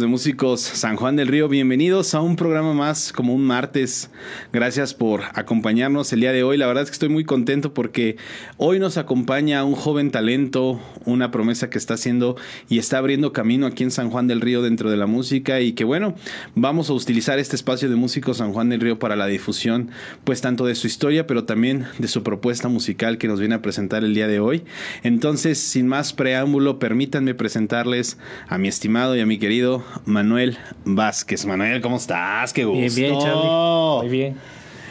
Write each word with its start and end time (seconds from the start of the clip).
De 0.00 0.06
Músicos 0.06 0.60
San 0.60 0.96
Juan 0.96 1.16
del 1.16 1.28
Río, 1.28 1.48
bienvenidos 1.48 2.14
a 2.14 2.20
un 2.20 2.36
programa 2.36 2.74
más 2.74 3.14
como 3.14 3.32
un 3.32 3.42
martes. 3.42 4.10
Gracias 4.52 4.92
por 4.92 5.22
acompañarnos 5.32 6.12
el 6.12 6.20
día 6.20 6.32
de 6.32 6.42
hoy. 6.42 6.58
La 6.58 6.66
verdad 6.66 6.82
es 6.82 6.90
que 6.90 6.94
estoy 6.94 7.08
muy 7.08 7.24
contento 7.24 7.72
porque 7.72 8.18
hoy 8.58 8.78
nos 8.78 8.98
acompaña 8.98 9.64
un 9.64 9.74
joven 9.74 10.10
talento, 10.10 10.78
una 11.06 11.30
promesa 11.30 11.70
que 11.70 11.78
está 11.78 11.94
haciendo 11.94 12.36
y 12.68 12.78
está 12.78 12.98
abriendo 12.98 13.32
camino 13.32 13.64
aquí 13.64 13.84
en 13.84 13.90
San 13.90 14.10
Juan 14.10 14.26
del 14.26 14.42
Río 14.42 14.60
dentro 14.60 14.90
de 14.90 14.98
la 14.98 15.06
música 15.06 15.60
y 15.60 15.72
que 15.72 15.84
bueno, 15.84 16.14
vamos 16.54 16.90
a 16.90 16.92
utilizar 16.92 17.38
este 17.38 17.56
espacio 17.56 17.88
de 17.88 17.96
Músicos 17.96 18.36
San 18.36 18.52
Juan 18.52 18.68
del 18.68 18.80
Río 18.80 18.98
para 18.98 19.16
la 19.16 19.26
difusión 19.26 19.90
pues 20.24 20.42
tanto 20.42 20.66
de 20.66 20.74
su 20.74 20.88
historia 20.88 21.26
pero 21.26 21.44
también 21.44 21.86
de 21.98 22.08
su 22.08 22.22
propuesta 22.22 22.68
musical 22.68 23.16
que 23.16 23.28
nos 23.28 23.40
viene 23.40 23.54
a 23.54 23.62
presentar 23.62 24.04
el 24.04 24.12
día 24.12 24.28
de 24.28 24.40
hoy. 24.40 24.64
Entonces, 25.04 25.56
sin 25.56 25.88
más 25.88 26.12
preámbulo, 26.12 26.78
permítanme 26.78 27.34
presentarles 27.34 28.18
a 28.46 28.58
mi 28.58 28.68
estimado 28.68 29.16
y 29.16 29.20
a 29.20 29.26
mi 29.26 29.38
querido 29.38 29.85
Manuel 30.04 30.58
Vázquez. 30.84 31.46
Manuel, 31.46 31.80
¿cómo 31.80 31.96
estás? 31.96 32.52
Qué 32.52 32.64
gusto. 32.64 32.80
Bien, 32.80 32.94
bien, 32.94 33.18
Charlie. 33.18 34.02
Muy 34.02 34.08
bien. 34.08 34.36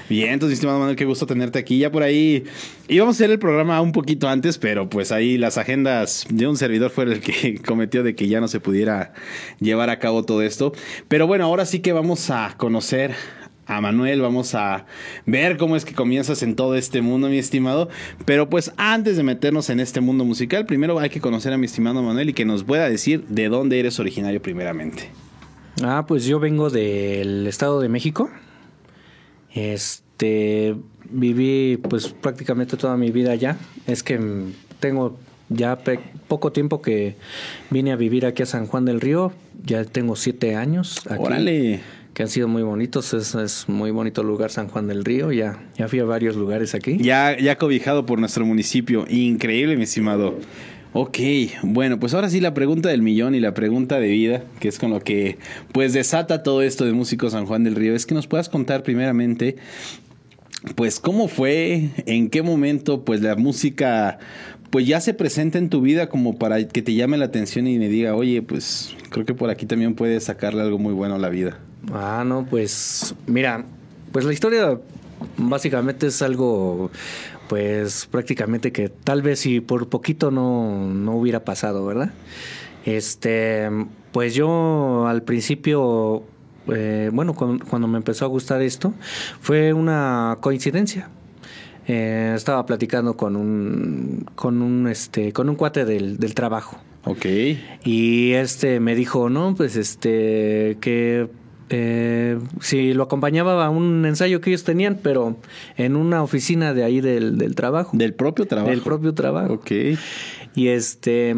Bien, 0.07 0.33
entonces, 0.33 0.57
estimado 0.57 0.77
Manuel, 0.77 0.95
qué 0.95 1.05
gusto 1.05 1.25
tenerte 1.25 1.57
aquí. 1.57 1.79
Ya 1.79 1.91
por 1.91 2.03
ahí 2.03 2.43
íbamos 2.87 3.15
a 3.15 3.17
hacer 3.17 3.31
el 3.31 3.39
programa 3.39 3.81
un 3.81 3.91
poquito 3.91 4.29
antes, 4.29 4.59
pero 4.59 4.87
pues 4.87 5.11
ahí 5.11 5.37
las 5.37 5.57
agendas 5.57 6.27
de 6.29 6.47
un 6.47 6.57
servidor 6.57 6.91
fue 6.91 7.05
el 7.05 7.21
que 7.21 7.59
cometió 7.65 8.03
de 8.03 8.13
que 8.13 8.27
ya 8.27 8.39
no 8.39 8.47
se 8.47 8.59
pudiera 8.59 9.13
llevar 9.59 9.89
a 9.89 9.97
cabo 9.97 10.23
todo 10.23 10.43
esto. 10.43 10.73
Pero 11.07 11.25
bueno, 11.25 11.45
ahora 11.45 11.65
sí 11.65 11.79
que 11.79 11.91
vamos 11.91 12.29
a 12.29 12.53
conocer 12.57 13.15
a 13.67 13.81
Manuel, 13.81 14.21
vamos 14.21 14.55
a 14.55 14.85
ver 15.25 15.57
cómo 15.57 15.75
es 15.75 15.85
que 15.85 15.93
comienzas 15.93 16.43
en 16.43 16.55
todo 16.55 16.75
este 16.75 17.01
mundo, 17.01 17.29
mi 17.29 17.37
estimado. 17.37 17.89
Pero 18.25 18.49
pues 18.49 18.71
antes 18.77 19.17
de 19.17 19.23
meternos 19.23 19.69
en 19.69 19.79
este 19.79 20.01
mundo 20.01 20.23
musical, 20.25 20.65
primero 20.65 20.99
hay 20.99 21.09
que 21.09 21.21
conocer 21.21 21.53
a 21.53 21.57
mi 21.57 21.65
estimado 21.65 22.01
Manuel 22.03 22.29
y 22.29 22.33
que 22.33 22.45
nos 22.45 22.63
pueda 22.63 22.89
decir 22.89 23.25
de 23.27 23.49
dónde 23.49 23.79
eres 23.79 23.99
originario 23.99 24.41
primeramente. 24.41 25.09
Ah, 25.83 26.05
pues 26.07 26.25
yo 26.25 26.39
vengo 26.39 26.69
del 26.69 27.47
Estado 27.47 27.79
de 27.81 27.89
México. 27.89 28.29
Este, 29.53 30.75
viví 31.09 31.77
pues 31.77 32.09
prácticamente 32.09 32.77
toda 32.77 32.97
mi 32.97 33.11
vida 33.11 33.31
allá. 33.31 33.57
Es 33.87 34.03
que 34.03 34.19
tengo 34.79 35.17
ya 35.49 35.79
poco 36.27 36.51
tiempo 36.51 36.81
que 36.81 37.15
vine 37.69 37.91
a 37.91 37.95
vivir 37.95 38.25
aquí 38.25 38.43
a 38.43 38.45
San 38.45 38.67
Juan 38.67 38.85
del 38.85 39.01
Río. 39.01 39.33
Ya 39.63 39.83
tengo 39.85 40.15
siete 40.15 40.55
años. 40.55 41.01
Aquí. 41.07 41.23
Órale 41.23 41.81
que 42.15 42.23
han 42.23 42.29
sido 42.29 42.47
muy 42.47 42.63
bonitos. 42.63 43.13
Es, 43.13 43.35
es, 43.35 43.69
muy 43.69 43.91
bonito 43.91 44.23
lugar 44.23 44.49
San 44.49 44.69
Juan 44.69 44.87
del 44.87 45.03
Río. 45.03 45.31
Ya, 45.31 45.59
ya 45.77 45.87
fui 45.87 45.99
a 45.99 46.05
varios 46.05 46.35
lugares 46.35 46.73
aquí. 46.73 46.97
Ya, 46.97 47.37
ya 47.37 47.57
cobijado 47.57 48.05
por 48.07 48.19
nuestro 48.19 48.45
municipio. 48.45 49.05
Increíble, 49.09 49.75
mi 49.75 49.83
estimado. 49.83 50.39
Ok, 50.93 51.19
bueno, 51.61 51.99
pues 51.99 52.13
ahora 52.13 52.29
sí 52.29 52.39
la 52.39 52.53
pregunta 52.53 52.87
del 52.87 53.01
millón 53.01 53.35
y 53.35 53.41
la 53.41 53.53
pregunta 53.53 53.99
de 53.99 54.07
vida, 54.07 54.43
que 54.61 54.69
es 54.69 54.79
con 54.79 54.91
lo 54.91 55.01
que 55.01 55.37
pues 55.73 55.91
desata 55.91 56.41
todo 56.41 56.61
esto 56.61 56.85
de 56.85 56.93
Músico 56.93 57.29
San 57.29 57.45
Juan 57.45 57.65
del 57.65 57.75
Río, 57.75 57.93
es 57.93 58.05
que 58.05 58.15
nos 58.15 58.27
puedas 58.27 58.47
contar 58.47 58.81
primeramente 58.81 59.57
pues 60.75 61.01
cómo 61.01 61.27
fue, 61.27 61.89
en 62.05 62.29
qué 62.29 62.43
momento 62.43 63.03
pues 63.03 63.19
la 63.19 63.35
música 63.35 64.19
pues 64.69 64.87
ya 64.87 65.01
se 65.01 65.13
presenta 65.13 65.57
en 65.57 65.69
tu 65.69 65.81
vida 65.81 66.07
como 66.07 66.37
para 66.37 66.65
que 66.65 66.81
te 66.81 66.93
llame 66.93 67.17
la 67.17 67.25
atención 67.25 67.67
y 67.67 67.77
me 67.77 67.89
diga, 67.89 68.15
oye, 68.15 68.41
pues 68.41 68.95
creo 69.09 69.25
que 69.25 69.33
por 69.33 69.49
aquí 69.49 69.65
también 69.65 69.95
puedes 69.95 70.23
sacarle 70.23 70.61
algo 70.61 70.79
muy 70.79 70.93
bueno 70.93 71.15
a 71.15 71.19
la 71.19 71.27
vida. 71.27 71.59
Ah, 71.93 72.23
no, 72.25 72.45
pues 72.45 73.15
mira, 73.27 73.65
pues 74.11 74.25
la 74.25 74.33
historia 74.33 74.79
básicamente 75.37 76.07
es 76.07 76.21
algo, 76.21 76.91
pues 77.47 78.07
prácticamente 78.07 78.71
que 78.71 78.89
tal 78.89 79.21
vez 79.21 79.39
si 79.39 79.59
por 79.61 79.89
poquito 79.89 80.31
no, 80.31 80.87
no 80.93 81.15
hubiera 81.15 81.43
pasado, 81.43 81.85
¿verdad? 81.85 82.11
Este, 82.85 83.69
pues 84.11 84.35
yo 84.35 85.07
al 85.07 85.23
principio, 85.23 86.23
eh, 86.73 87.09
bueno, 87.11 87.33
cuando, 87.33 87.87
me 87.87 87.97
empezó 87.97 88.25
a 88.25 88.27
gustar 88.27 88.61
esto, 88.61 88.93
fue 89.41 89.73
una 89.73 90.37
coincidencia. 90.41 91.09
Eh, 91.87 92.33
estaba 92.35 92.65
platicando 92.65 93.15
con 93.15 93.35
un, 93.35 94.25
con 94.35 94.61
un, 94.61 94.87
este, 94.87 95.33
con 95.33 95.49
un 95.49 95.55
cuate 95.55 95.85
del, 95.85 96.17
del 96.17 96.33
trabajo. 96.33 96.77
Ok. 97.05 97.25
Y 97.83 98.33
este 98.33 98.79
me 98.79 98.95
dijo, 98.95 99.29
no, 99.29 99.53
pues 99.55 99.75
este, 99.75 100.77
que 100.81 101.29
eh, 101.69 102.39
si 102.61 102.93
lo 102.93 103.03
acompañaba 103.03 103.65
a 103.65 103.69
un 103.69 104.05
ensayo 104.05 104.41
que 104.41 104.51
ellos 104.51 104.63
tenían, 104.63 104.99
pero 105.01 105.37
en 105.77 105.95
una 105.95 106.21
oficina 106.21 106.73
de 106.73 106.83
ahí 106.83 107.01
del, 107.01 107.55
trabajo. 107.55 107.97
Del 107.97 108.13
propio 108.13 108.45
trabajo. 108.45 108.69
Del 108.69 108.81
propio 108.81 109.13
trabajo. 109.13 109.53
Ok. 109.53 109.71
Y 110.55 110.67
este, 110.67 111.35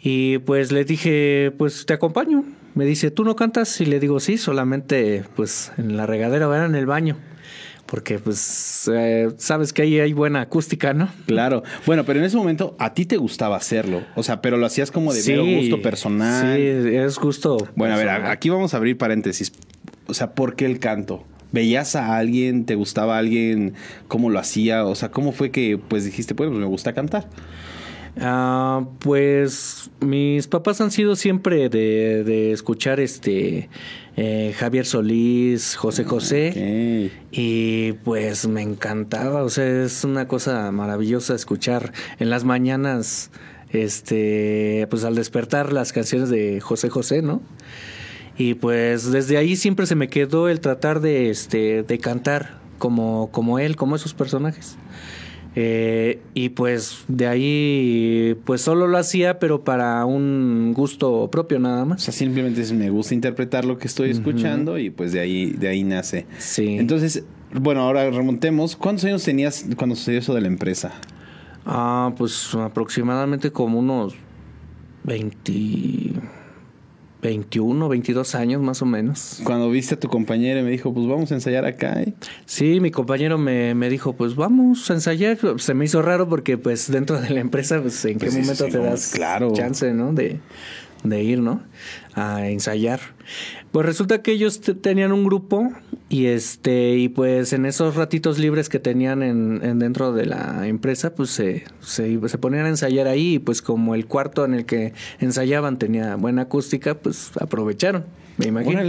y 0.00 0.38
pues 0.38 0.72
le 0.72 0.84
dije, 0.84 1.52
pues 1.56 1.86
te 1.86 1.94
acompaño. 1.94 2.44
Me 2.74 2.84
dice, 2.84 3.10
¿tú 3.10 3.24
no 3.24 3.34
cantas? 3.34 3.80
Y 3.80 3.86
le 3.86 3.98
digo, 3.98 4.20
sí, 4.20 4.38
solamente 4.38 5.24
pues 5.34 5.72
en 5.76 5.96
la 5.96 6.06
regadera, 6.06 6.48
o 6.48 6.54
en 6.54 6.74
el 6.74 6.86
baño 6.86 7.16
porque 7.90 8.20
pues 8.20 8.88
eh, 8.94 9.30
sabes 9.36 9.72
que 9.72 9.82
ahí 9.82 9.98
hay 9.98 10.12
buena 10.12 10.42
acústica, 10.42 10.94
¿no? 10.94 11.08
Claro. 11.26 11.64
Bueno, 11.86 12.04
pero 12.04 12.20
en 12.20 12.24
ese 12.24 12.36
momento 12.36 12.76
a 12.78 12.94
ti 12.94 13.04
te 13.04 13.16
gustaba 13.16 13.56
hacerlo, 13.56 14.04
o 14.14 14.22
sea, 14.22 14.40
pero 14.40 14.56
lo 14.56 14.64
hacías 14.64 14.92
como 14.92 15.12
de 15.12 15.22
mero 15.26 15.44
gusto 15.44 15.82
personal. 15.82 16.56
Sí, 16.56 16.62
es 16.62 17.18
gusto. 17.18 17.58
Bueno, 17.74 17.94
a 17.94 17.98
ver, 17.98 18.08
aquí 18.08 18.48
vamos 18.48 18.74
a 18.74 18.76
abrir 18.76 18.96
paréntesis. 18.96 19.52
O 20.06 20.14
sea, 20.14 20.34
¿por 20.34 20.54
qué 20.54 20.66
el 20.66 20.78
canto? 20.78 21.24
¿Veías 21.50 21.96
a 21.96 22.16
alguien? 22.16 22.64
¿Te 22.64 22.76
gustaba 22.76 23.18
alguien? 23.18 23.74
¿Cómo 24.06 24.30
lo 24.30 24.38
hacía? 24.38 24.84
O 24.84 24.94
sea, 24.94 25.10
¿cómo 25.10 25.32
fue 25.32 25.50
que 25.50 25.76
pues 25.76 26.04
dijiste, 26.04 26.36
pues, 26.36 26.48
me 26.48 26.66
gusta 26.66 26.92
cantar? 26.92 27.26
Ah, 28.18 28.86
pues 28.98 29.90
mis 30.00 30.46
papás 30.46 30.80
han 30.80 30.90
sido 30.90 31.16
siempre 31.16 31.68
de, 31.68 32.24
de 32.24 32.52
escuchar 32.52 33.00
este 33.00 33.68
eh, 34.16 34.54
Javier 34.58 34.84
Solís, 34.84 35.76
José 35.76 36.04
José. 36.04 37.10
Y 37.30 37.92
pues 38.04 38.46
me 38.46 38.62
encantaba, 38.62 39.42
o 39.42 39.48
sea, 39.48 39.84
es 39.84 40.04
una 40.04 40.28
cosa 40.28 40.70
maravillosa 40.72 41.34
escuchar 41.34 41.92
en 42.18 42.28
las 42.30 42.44
mañanas, 42.44 43.30
este, 43.70 44.86
pues 44.90 45.04
al 45.04 45.14
despertar 45.14 45.72
las 45.72 45.92
canciones 45.92 46.28
de 46.28 46.60
José 46.60 46.90
José, 46.90 47.22
¿no? 47.22 47.40
Y 48.36 48.54
pues 48.54 49.10
desde 49.10 49.36
ahí 49.36 49.56
siempre 49.56 49.86
se 49.86 49.94
me 49.94 50.08
quedó 50.08 50.48
el 50.48 50.60
tratar 50.60 51.00
de, 51.00 51.30
este, 51.30 51.82
de 51.82 51.98
cantar 51.98 52.58
como, 52.78 53.30
como 53.30 53.58
él, 53.58 53.76
como 53.76 53.96
esos 53.96 54.14
personajes. 54.14 54.76
Eh, 55.56 56.20
y 56.32 56.50
pues 56.50 57.04
de 57.08 57.26
ahí, 57.26 58.36
pues 58.44 58.60
solo 58.60 58.86
lo 58.86 58.98
hacía, 58.98 59.38
pero 59.38 59.64
para 59.64 60.04
un 60.04 60.72
gusto 60.74 61.28
propio 61.30 61.58
nada 61.58 61.84
más. 61.84 62.02
O 62.02 62.04
sea, 62.04 62.14
simplemente 62.14 62.62
me 62.72 62.90
gusta 62.90 63.14
interpretar 63.14 63.64
lo 63.64 63.78
que 63.78 63.88
estoy 63.88 64.10
escuchando 64.10 64.78
y 64.78 64.90
pues 64.90 65.12
de 65.12 65.20
ahí, 65.20 65.50
de 65.50 65.68
ahí 65.68 65.82
nace. 65.82 66.26
Sí. 66.38 66.76
Entonces, 66.78 67.24
bueno, 67.52 67.80
ahora 67.82 68.08
remontemos. 68.10 68.76
¿Cuántos 68.76 69.04
años 69.04 69.24
tenías 69.24 69.66
cuando 69.76 69.96
sucedió 69.96 70.20
eso 70.20 70.34
de 70.34 70.40
la 70.40 70.48
empresa? 70.48 70.92
Ah, 71.66 72.12
pues 72.16 72.54
aproximadamente 72.54 73.50
como 73.50 73.78
unos 73.80 74.14
20 75.04 76.12
21, 77.22 77.88
22 77.88 78.34
años 78.34 78.62
más 78.62 78.82
o 78.82 78.86
menos. 78.86 79.40
Cuando 79.44 79.70
viste 79.70 79.94
a 79.94 80.00
tu 80.00 80.08
compañero 80.08 80.60
y 80.60 80.62
me 80.62 80.70
dijo, 80.70 80.92
pues 80.92 81.06
vamos 81.06 81.30
a 81.32 81.34
ensayar 81.34 81.64
acá. 81.64 82.00
¿eh? 82.02 82.14
Sí, 82.46 82.80
mi 82.80 82.90
compañero 82.90 83.38
me, 83.38 83.74
me, 83.74 83.88
dijo, 83.88 84.14
pues 84.14 84.34
vamos 84.36 84.90
a 84.90 84.94
ensayar. 84.94 85.38
Se 85.58 85.74
me 85.74 85.84
hizo 85.84 86.02
raro 86.02 86.28
porque 86.28 86.58
pues 86.58 86.90
dentro 86.90 87.20
de 87.20 87.30
la 87.30 87.40
empresa, 87.40 87.80
pues 87.80 88.04
en 88.04 88.18
qué 88.18 88.26
pues 88.26 88.38
momento 88.38 88.66
te 88.66 88.78
das 88.78 89.12
claro. 89.12 89.52
chance, 89.52 89.92
¿no? 89.92 90.12
De, 90.12 90.40
de 91.04 91.22
ir, 91.22 91.40
¿no? 91.40 91.62
A 92.14 92.48
ensayar. 92.48 93.00
Pues 93.72 93.86
resulta 93.86 94.22
que 94.22 94.32
ellos 94.32 94.60
tenían 94.82 95.12
un 95.12 95.24
grupo 95.24 95.72
y 96.08 96.26
este 96.26 96.96
y 96.96 97.08
pues 97.08 97.52
en 97.52 97.66
esos 97.66 97.94
ratitos 97.94 98.38
libres 98.38 98.68
que 98.68 98.80
tenían 98.80 99.22
en, 99.22 99.78
dentro 99.78 100.12
de 100.12 100.26
la 100.26 100.66
empresa, 100.66 101.14
pues 101.14 101.30
se, 101.30 101.64
se, 101.80 102.18
ponían 102.38 102.66
a 102.66 102.68
ensayar 102.68 103.06
ahí 103.06 103.34
y 103.34 103.38
pues 103.38 103.62
como 103.62 103.94
el 103.94 104.06
cuarto 104.06 104.44
en 104.44 104.54
el 104.54 104.66
que 104.66 104.92
ensayaban 105.20 105.78
tenía 105.78 106.16
buena 106.16 106.42
acústica, 106.42 106.94
pues 106.94 107.30
aprovecharon, 107.40 108.04
me 108.36 108.46
imagino. 108.46 108.80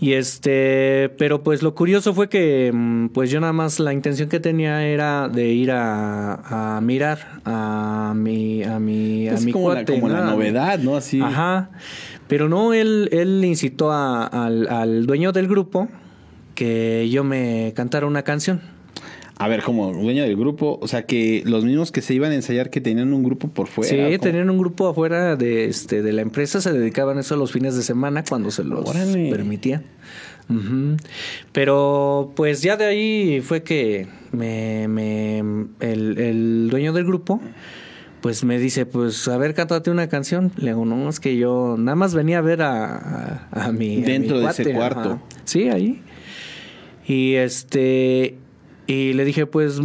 Y 0.00 0.14
este, 0.14 1.14
pero 1.18 1.42
pues 1.42 1.62
lo 1.62 1.74
curioso 1.74 2.14
fue 2.14 2.28
que 2.28 2.70
mm, 2.74 3.08
pues 3.08 3.30
yo 3.30 3.40
nada 3.40 3.52
más 3.52 3.78
la 3.78 3.92
intención 3.92 4.28
que 4.28 4.40
tenía 4.40 4.84
era 4.84 5.28
de 5.28 5.48
ir 5.48 5.70
a, 5.70 6.76
a 6.76 6.80
mirar 6.80 7.40
a 7.44 8.12
mi 8.14 8.64
a 8.64 8.78
mi 8.78 9.28
a 9.28 9.34
mi 9.34 9.52
como 9.52 9.72
la, 9.72 9.84
como 9.84 10.08
la 10.08 10.22
novedad, 10.22 10.78
¿no? 10.80 10.96
Así. 10.96 11.20
Ajá. 11.20 11.70
Pero 12.26 12.48
no, 12.48 12.72
él, 12.72 13.08
él 13.12 13.44
incitó 13.44 13.92
al, 13.92 14.66
al 14.68 15.06
dueño 15.06 15.32
del 15.32 15.46
grupo 15.46 15.88
que 16.54 17.08
yo 17.10 17.22
me 17.24 17.72
cantara 17.76 18.06
una 18.06 18.22
canción. 18.22 18.73
A 19.36 19.48
ver, 19.48 19.62
como 19.62 19.92
dueño 19.92 20.22
del 20.22 20.36
grupo, 20.36 20.78
o 20.80 20.86
sea 20.86 21.06
que 21.06 21.42
los 21.44 21.64
mismos 21.64 21.90
que 21.90 22.02
se 22.02 22.14
iban 22.14 22.30
a 22.30 22.34
ensayar 22.36 22.70
que 22.70 22.80
tenían 22.80 23.12
un 23.12 23.24
grupo 23.24 23.48
por 23.48 23.66
fuera. 23.66 24.10
Sí, 24.10 24.18
tenían 24.18 24.48
un 24.48 24.58
grupo 24.58 24.88
afuera 24.88 25.34
de 25.34 25.64
este 25.64 26.02
de 26.02 26.12
la 26.12 26.22
empresa, 26.22 26.60
se 26.60 26.72
dedicaban 26.72 27.18
a 27.18 27.20
eso 27.20 27.36
los 27.36 27.50
fines 27.50 27.74
de 27.74 27.82
semana 27.82 28.24
cuando 28.28 28.50
se 28.50 28.62
los 28.62 28.88
permitía. 28.92 29.82
Pero 31.52 32.32
pues 32.36 32.62
ya 32.62 32.76
de 32.76 32.84
ahí 32.84 33.40
fue 33.40 33.62
que 33.62 34.06
me, 34.30 34.86
me 34.88 35.38
el, 35.80 36.18
el 36.18 36.68
dueño 36.70 36.92
del 36.92 37.04
grupo 37.04 37.40
pues 38.24 38.42
me 38.42 38.58
dice, 38.58 38.86
pues 38.86 39.28
a 39.28 39.36
ver, 39.36 39.52
cántate 39.52 39.90
una 39.90 40.08
canción. 40.08 40.50
Le 40.56 40.68
digo, 40.68 40.86
no, 40.86 41.10
es 41.10 41.20
que 41.20 41.36
yo 41.36 41.76
nada 41.78 41.94
más 41.94 42.14
venía 42.14 42.38
a 42.38 42.40
ver 42.40 42.62
a, 42.62 43.48
a, 43.50 43.70
mi. 43.70 44.00
Dentro 44.00 44.40
de 44.40 44.46
ese 44.46 44.72
cuarto. 44.72 45.20
Sí, 45.44 45.68
ahí. 45.68 46.00
Y 47.06 47.34
este. 47.34 48.38
Y 48.86 49.14
le 49.14 49.24
dije, 49.24 49.46
pues, 49.46 49.80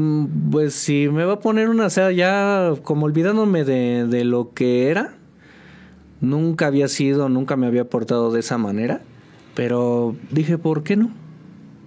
pues 0.51 0.74
si 0.74 1.07
me 1.07 1.24
va 1.24 1.34
a 1.34 1.40
poner 1.40 1.69
una, 1.69 1.86
o 1.86 1.90
sea, 1.90 2.12
ya 2.12 2.74
como 2.84 3.06
olvidándome 3.06 3.63
de, 3.63 4.06
de 4.06 4.25
lo 4.25 4.54
que 4.54 4.90
era, 4.90 5.13
nunca 6.22 6.68
había 6.68 6.88
sido, 6.88 7.30
nunca 7.30 7.56
me 7.56 7.68
había 7.68 7.90
portado 7.90 8.31
de 8.31 8.42
esa 8.42 8.57
manera, 8.57 9.01
pero 9.56 10.16
dije, 10.31 10.57
¿por 10.57 10.84
qué 10.84 10.98
no? 10.98 11.12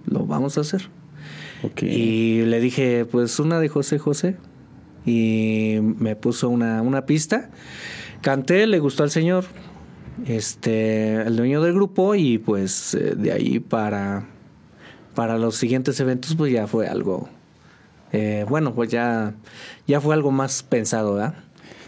Lo 0.05 0.25
vamos 0.25 0.57
a 0.57 0.61
hacer. 0.61 0.89
Y 1.81 2.41
le 2.41 2.59
dije, 2.59 3.05
pues 3.05 3.39
una 3.39 3.59
de 3.59 3.69
José 3.69 3.97
José, 3.97 4.35
y 5.05 5.77
me 5.81 6.15
puso 6.15 6.49
una, 6.49 6.81
una 6.81 7.05
pista. 7.05 7.49
Canté, 8.21 8.67
le 8.67 8.79
gustó 8.79 9.03
al 9.03 9.11
señor, 9.11 9.45
este, 10.25 11.21
el 11.21 11.35
dueño 11.35 11.61
del 11.61 11.73
grupo, 11.73 12.15
y 12.15 12.37
pues 12.37 12.95
eh, 12.95 13.15
de 13.15 13.31
ahí 13.31 13.59
para, 13.59 14.27
para 15.15 15.37
los 15.37 15.55
siguientes 15.55 15.99
eventos, 15.99 16.35
pues 16.35 16.51
ya 16.51 16.67
fue 16.67 16.87
algo, 16.87 17.29
eh, 18.11 18.45
bueno, 18.47 18.73
pues 18.73 18.89
ya, 18.89 19.33
ya 19.87 20.01
fue 20.01 20.13
algo 20.13 20.31
más 20.31 20.63
pensado, 20.63 21.15
¿verdad? 21.15 21.35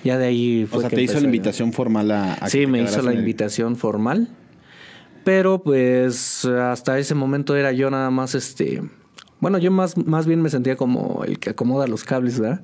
Ya 0.04 0.18
de 0.18 0.27
ahí 0.27 0.68
fue. 0.69 0.80
O 0.80 0.81
sea, 0.81 0.89
te 0.89 1.01
hizo 1.01 1.19
la 1.19 1.25
invitación 1.25 1.74
formal 1.74 2.12
a. 2.12 2.50
sí, 2.50 2.68
me 2.68 2.81
hizo 2.81 3.01
la 3.01 3.13
invitación 3.13 3.75
formal. 3.75 4.30
Pero 5.24 5.63
pues 5.63 6.45
hasta 6.45 7.00
ese 7.00 7.16
momento 7.16 7.56
era 7.56 7.72
yo 7.72 7.89
nada 7.89 8.12
más 8.12 8.36
este 8.36 8.83
bueno, 9.39 9.57
yo 9.57 9.72
más, 9.72 9.98
más 9.98 10.25
bien 10.25 10.42
me 10.42 10.50
sentía 10.50 10.75
como 10.75 11.24
el 11.25 11.39
que 11.39 11.51
acomoda 11.51 11.88
los 11.88 12.04
cables, 12.04 12.39
¿verdad? 12.39 12.63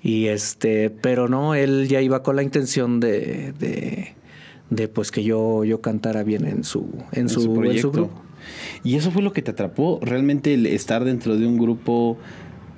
Y 0.00 0.28
este, 0.28 0.90
pero 0.90 1.28
no, 1.28 1.54
él 1.54 1.88
ya 1.88 2.00
iba 2.00 2.22
con 2.22 2.36
la 2.36 2.42
intención 2.42 3.00
de, 3.00 3.52
de, 3.58 4.14
de 4.70 4.88
pues 4.88 5.10
que 5.10 5.24
yo, 5.24 5.64
yo 5.64 5.80
cantara 5.80 6.22
bien 6.22 6.46
en 6.46 6.62
su, 6.64 6.88
en, 7.12 7.28
su, 7.28 7.52
proyecto. 7.52 7.90
grupo. 7.90 8.22
Y 8.84 8.96
eso 8.96 9.10
fue 9.10 9.22
lo 9.22 9.32
que 9.32 9.42
te 9.42 9.50
atrapó, 9.50 9.98
realmente 10.02 10.54
el 10.54 10.66
estar 10.66 11.04
dentro 11.04 11.36
de 11.36 11.46
un 11.46 11.58
grupo, 11.58 12.18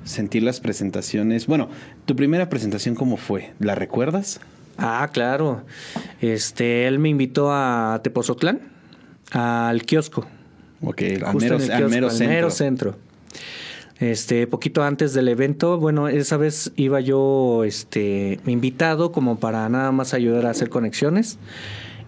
sentir 0.04 0.42
las 0.42 0.60
presentaciones. 0.60 1.46
Bueno, 1.46 1.68
tu 2.06 2.16
primera 2.16 2.48
presentación 2.48 2.94
cómo 2.94 3.16
fue, 3.16 3.52
¿la 3.58 3.74
recuerdas? 3.74 4.40
Ah, 4.78 5.08
claro. 5.12 5.62
Este, 6.20 6.86
él 6.86 6.98
me 6.98 7.10
invitó 7.10 7.52
a 7.52 8.00
Tepozotlán, 8.02 8.60
al 9.32 9.82
kiosco. 9.82 10.26
Ok, 10.82 11.02
al 11.24 11.36
mero, 11.36 12.50
centro. 12.50 12.96
Este, 13.98 14.46
poquito 14.46 14.82
antes 14.82 15.12
del 15.12 15.28
evento, 15.28 15.78
bueno, 15.78 16.08
esa 16.08 16.38
vez 16.38 16.72
iba 16.76 17.00
yo 17.00 17.64
este, 17.64 18.40
invitado 18.46 19.12
como 19.12 19.38
para 19.38 19.68
nada 19.68 19.92
más 19.92 20.14
ayudar 20.14 20.46
a 20.46 20.50
hacer 20.50 20.70
conexiones. 20.70 21.38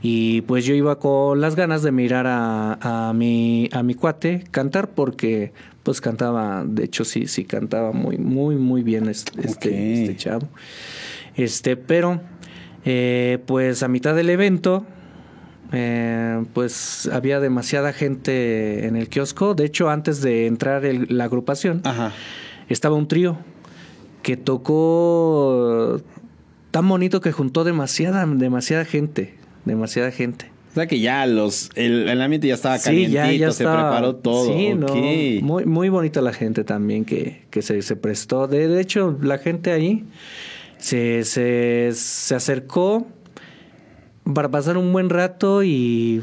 Y 0.03 0.43
pues 0.43 0.65
yo 0.65 0.75
iba 0.75 0.99
con 0.99 1.41
las 1.41 1.55
ganas 1.55 1.83
de 1.83 1.93
mirar 1.93 2.27
a, 2.27 3.09
a, 3.09 3.13
mi, 3.13 3.69
a 3.73 3.85
mi 3.85 3.95
cuate 3.95 4.45
cantar 4.51 4.91
porque 4.91 5.53
pues 5.85 6.01
cantaba, 6.01 6.65
de 6.67 6.85
hecho 6.85 7.05
sí, 7.05 7.27
sí 7.29 7.45
cantaba 7.45 7.93
muy, 7.93 8.19
muy, 8.19 8.57
muy 8.57 8.83
bien 8.83 9.09
este, 9.09 9.47
este, 9.47 10.03
este 10.03 10.17
chavo. 10.17 10.49
Este, 11.37 11.77
pero 11.77 12.21
eh, 12.85 13.39
pues 13.47 13.83
a 13.83 13.89
mitad 13.89 14.15
del 14.15 14.31
evento 14.31 14.85
eh, 15.73 16.45
pues 16.53 17.09
había 17.13 17.41
demasiada 17.41 17.93
gente 17.93 18.87
en 18.87 18.97
el 18.97 19.09
kiosco. 19.09 19.55
De 19.55 19.65
hecho, 19.65 19.89
antes 19.89 20.21
de 20.21 20.47
entrar 20.47 20.83
la 20.85 21.25
agrupación, 21.25 21.83
estaba 22.69 22.97
un 22.97 23.09
trío 23.09 23.39
que 24.23 24.37
tocó 24.37 26.01
tan 26.71 26.89
bonito 26.89 27.21
que 27.21 27.33
juntó 27.33 27.65
demasiada, 27.65 28.27
demasiada 28.27 28.85
gente, 28.85 29.35
demasiada 29.65 30.11
gente. 30.11 30.51
O 30.73 30.75
sea 30.75 30.87
que 30.87 31.01
ya 31.01 31.27
los 31.27 31.69
el, 31.75 32.09
ambiente 32.21 32.49
ya 32.49 32.55
estaba 32.55 32.79
calientito, 32.79 33.53
se 33.53 33.65
preparó 33.65 34.17
todo. 34.17 34.47
Sí, 34.47 35.41
muy, 35.43 35.67
muy 35.67 35.89
bonita 35.91 36.23
la 36.23 36.33
gente 36.33 36.65
también 36.65 37.05
que, 37.05 37.43
que 37.51 37.61
se, 37.61 37.83
se 37.83 37.95
prestó. 37.95 38.49
De, 38.49 38.69
de, 38.69 38.81
hecho, 38.81 39.19
la 39.21 39.37
gente 39.37 39.71
ahí 39.71 40.05
se, 40.79 41.25
se, 41.25 41.91
se 41.93 42.35
acercó 42.35 43.07
para 44.33 44.51
pasar 44.51 44.79
un 44.79 44.93
buen 44.95 45.11
rato 45.11 45.63
y 45.63 46.23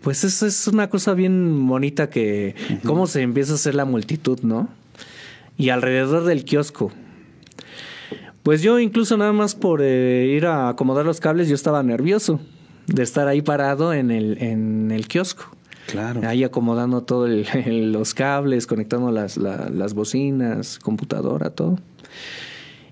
pues 0.00 0.24
eso 0.24 0.46
es 0.46 0.66
una 0.66 0.88
cosa 0.88 1.12
bien 1.12 1.66
bonita 1.66 2.08
que 2.08 2.54
cómo 2.84 3.06
se 3.06 3.20
empieza 3.20 3.52
a 3.52 3.54
hacer 3.56 3.74
la 3.74 3.84
multitud, 3.84 4.40
¿no? 4.42 4.68
Y 5.58 5.68
alrededor 5.68 6.24
del 6.24 6.44
kiosco. 6.44 6.92
Pues 8.44 8.60
yo 8.60 8.78
incluso 8.78 9.16
nada 9.16 9.32
más 9.32 9.54
por 9.54 9.80
eh, 9.82 10.26
ir 10.26 10.44
a 10.44 10.68
acomodar 10.68 11.06
los 11.06 11.18
cables 11.18 11.48
yo 11.48 11.54
estaba 11.54 11.82
nervioso 11.82 12.38
de 12.86 13.02
estar 13.02 13.26
ahí 13.26 13.40
parado 13.40 13.94
en 13.94 14.10
el, 14.10 14.36
en 14.42 14.90
el 14.90 15.08
kiosco. 15.08 15.56
Claro. 15.86 16.20
Ahí 16.28 16.44
acomodando 16.44 17.02
todos 17.02 17.30
los 17.66 18.12
cables, 18.12 18.66
conectando 18.66 19.10
las, 19.10 19.38
las 19.38 19.94
bocinas, 19.94 20.78
computadora, 20.78 21.50
todo. 21.50 21.78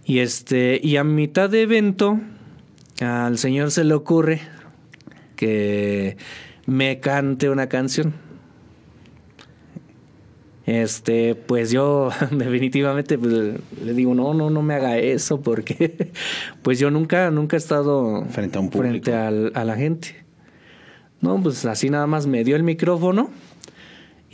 Y 0.06 0.20
este, 0.20 0.80
y 0.82 0.96
a 0.96 1.04
mitad 1.04 1.50
de 1.50 1.62
evento, 1.62 2.18
al 3.02 3.36
señor 3.36 3.70
se 3.72 3.84
le 3.84 3.92
ocurre 3.92 4.40
que 5.36 6.16
me 6.64 6.98
cante 6.98 7.50
una 7.50 7.68
canción. 7.68 8.14
Este, 10.64 11.34
pues 11.34 11.70
yo 11.70 12.10
definitivamente 12.30 13.18
pues, 13.18 13.32
le 13.84 13.94
digo, 13.94 14.14
no, 14.14 14.34
no, 14.34 14.50
no 14.50 14.62
me 14.62 14.74
haga 14.74 14.98
eso, 14.98 15.40
porque 15.40 16.12
pues 16.62 16.78
yo 16.78 16.90
nunca, 16.90 17.30
nunca 17.30 17.56
he 17.56 17.58
estado 17.58 18.24
frente 18.26 18.58
a 18.58 18.60
un 18.60 18.70
frente 18.70 19.14
a 19.14 19.30
la 19.30 19.76
gente. 19.76 20.24
No, 21.20 21.40
pues 21.40 21.64
así 21.66 21.88
nada 21.88 22.06
más 22.06 22.26
me 22.26 22.42
dio 22.42 22.56
el 22.56 22.64
micrófono 22.64 23.30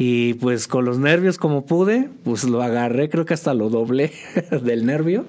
y 0.00 0.34
pues 0.34 0.68
con 0.68 0.84
los 0.84 0.98
nervios 0.98 1.38
como 1.38 1.66
pude, 1.66 2.08
pues 2.22 2.44
lo 2.44 2.62
agarré, 2.62 3.10
creo 3.10 3.26
que 3.26 3.34
hasta 3.34 3.52
lo 3.52 3.68
doblé 3.68 4.12
del 4.62 4.86
nervio. 4.86 5.26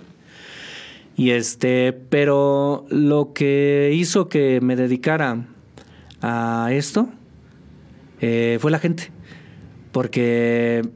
Y 1.17 1.31
este, 1.31 1.91
pero 1.91 2.85
lo 2.89 3.33
que 3.33 3.91
hizo 3.93 4.29
que 4.29 4.61
me 4.61 4.75
dedicara 4.75 5.47
a 6.21 6.69
esto 6.71 7.09
eh, 8.21 8.57
fue 8.61 8.69
la 8.69 8.77
gente. 8.77 9.11
Porque, 9.91 10.87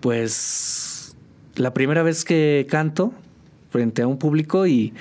pues, 0.00 1.16
la 1.56 1.74
primera 1.74 2.02
vez 2.02 2.24
que 2.24 2.66
canto 2.68 3.12
frente 3.70 4.02
a 4.02 4.06
un 4.06 4.18
público 4.18 4.66
y, 4.66 4.92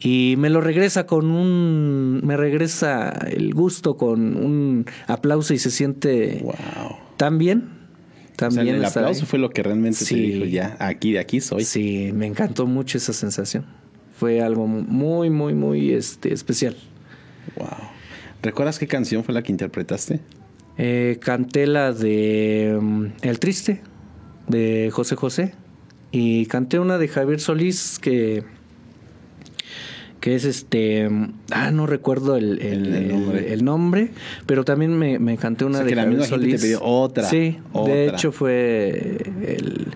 y 0.00 0.34
me 0.38 0.50
lo 0.50 0.60
regresa 0.60 1.06
con 1.06 1.30
un. 1.30 2.20
Me 2.24 2.36
regresa 2.36 3.10
el 3.10 3.54
gusto 3.54 3.96
con 3.96 4.36
un 4.36 4.86
aplauso 5.06 5.54
y 5.54 5.58
se 5.58 5.70
siente 5.70 6.44
tan 7.16 7.38
bien. 7.38 7.76
También 8.36 8.76
el 8.76 8.84
aplauso 8.84 9.26
fue 9.26 9.40
lo 9.40 9.50
que 9.50 9.64
realmente 9.64 10.04
te 10.04 10.14
dijo, 10.14 10.44
ya, 10.44 10.76
aquí 10.78 11.12
de 11.12 11.18
aquí 11.18 11.40
soy. 11.40 11.64
Sí, 11.64 12.12
me 12.14 12.26
encantó 12.26 12.66
mucho 12.66 12.98
esa 12.98 13.12
sensación 13.12 13.64
fue 14.18 14.40
algo 14.40 14.66
muy, 14.66 15.30
muy, 15.30 15.54
muy 15.54 15.92
este, 15.92 16.32
especial. 16.34 16.76
Wow. 17.56 17.68
¿Recuerdas 18.42 18.78
qué 18.78 18.88
canción 18.88 19.22
fue 19.22 19.32
la 19.32 19.42
que 19.42 19.52
interpretaste? 19.52 20.20
Eh, 20.76 21.18
canté 21.20 21.66
la 21.68 21.92
de 21.92 22.76
mm, 22.80 23.06
El 23.22 23.38
Triste, 23.38 23.80
de 24.48 24.90
José 24.92 25.16
José. 25.16 25.54
Y 26.10 26.46
canté 26.46 26.78
una 26.78 26.98
de 26.98 27.08
Javier 27.08 27.40
Solís 27.40 27.98
que 27.98 28.44
que 30.20 30.34
es 30.34 30.44
este 30.44 31.08
ah 31.52 31.70
no 31.70 31.86
recuerdo 31.86 32.36
el, 32.36 32.60
el, 32.60 33.64
nombre. 33.64 34.10
pero 34.46 34.64
también 34.64 34.98
me, 34.98 35.20
me 35.20 35.36
canté 35.36 35.64
una 35.64 35.84
de 35.84 35.94
Javier 35.94 36.24
Solís. 36.24 36.60
Te 36.60 36.76
otra. 36.80 37.24
Sí, 37.24 37.58
de 37.86 38.08
hecho 38.08 38.32
fue 38.32 39.18
el 39.46 39.88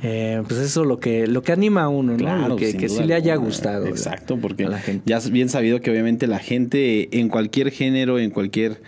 eh, 0.00 0.42
pues 0.46 0.60
eso 0.60 0.84
lo 0.84 1.00
que 1.00 1.26
lo 1.26 1.42
que 1.42 1.50
anima 1.50 1.82
a 1.82 1.88
uno, 1.88 2.16
¿no? 2.16 2.56
que, 2.56 2.76
que 2.76 2.88
sí 2.88 3.02
le 3.02 3.14
haya 3.14 3.34
gustado. 3.34 3.86
Exacto, 3.86 4.38
porque 4.40 4.68
ya 5.04 5.16
es 5.16 5.30
bien 5.30 5.48
sabido 5.48 5.80
que 5.80 5.90
obviamente 5.90 6.28
la 6.28 6.38
gente 6.38 7.18
en 7.18 7.28
cualquier 7.28 7.72
género, 7.72 8.20
en 8.20 8.30
cualquier 8.30 8.80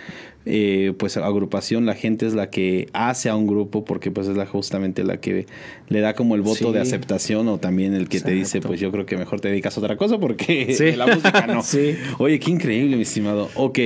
eh, 0.53 0.93
pues 0.99 1.17
agrupación, 1.17 1.87
la 1.87 1.95
gente 1.95 2.27
es 2.27 2.35
la 2.35 2.51
que 2.51 2.89
hace 2.93 3.29
a 3.29 3.37
un 3.37 3.47
grupo 3.47 3.85
porque 3.85 4.11
pues 4.11 4.27
es 4.27 4.37
la 4.37 4.47
justamente 4.47 5.05
la 5.05 5.19
que 5.19 5.47
le 5.89 6.01
da 6.01 6.15
como 6.15 6.35
el 6.35 6.43
voto 6.43 6.73
de 6.73 6.81
aceptación 6.81 7.47
o 7.47 7.59
también 7.59 7.95
el 7.95 8.09
que 8.09 8.21
te 8.21 8.33
dice 8.33 8.61
pues 8.61 8.81
yo 8.81 8.91
creo 8.91 9.07
que 9.07 9.17
mejor 9.17 9.41
te 9.41 9.49
dedicas 9.49 9.77
a 9.77 9.81
otra 9.81 9.97
cosa 9.97 10.19
porque 10.19 10.77
la 10.97 11.07
música 11.07 11.47
no. 11.47 11.63
Oye, 12.19 12.41
qué 12.41 12.51
increíble, 12.51 12.97
mi 12.97 13.03
estimado. 13.03 13.49
Ok, 13.55 13.79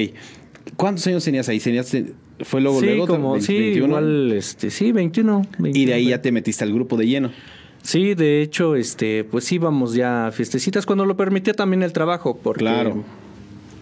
¿cuántos 0.76 1.06
años 1.06 1.22
tenías 1.22 1.48
ahí? 1.50 1.60
¿Tenías 1.60 1.94
fue 2.40 2.60
luego, 2.60 2.80
luego. 2.80 3.06
Como, 3.06 3.40
sí, 3.40 3.54
igual, 3.54 4.32
este, 4.32 4.70
sí, 4.70 4.90
21, 4.90 5.46
Y 5.72 5.84
de 5.84 5.94
ahí 5.94 6.08
ya 6.08 6.22
te 6.22 6.32
metiste 6.32 6.64
al 6.64 6.72
grupo 6.72 6.96
de 6.96 7.06
lleno. 7.06 7.30
Sí, 7.82 8.14
de 8.14 8.40
hecho, 8.40 8.76
este, 8.76 9.24
pues 9.24 9.52
íbamos 9.52 9.94
ya 9.94 10.28
a 10.28 10.32
fiestecitas 10.32 10.86
cuando 10.86 11.04
lo 11.04 11.16
permitía 11.16 11.52
también 11.52 11.82
el 11.82 11.92
trabajo, 11.92 12.38
porque 12.42 12.60
claro. 12.60 13.04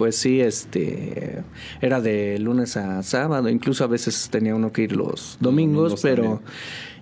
Pues 0.03 0.17
sí, 0.17 0.41
este, 0.41 1.45
era 1.81 2.01
de 2.01 2.37
lunes 2.41 2.77
a 2.77 3.05
sábado, 3.05 3.49
incluso 3.49 3.85
a 3.85 3.87
veces 3.87 4.31
tenía 4.33 4.53
uno 4.53 4.73
que 4.73 4.83
ir 4.83 4.97
los 4.97 5.37
domingos, 5.39 6.01
pero 6.03 6.43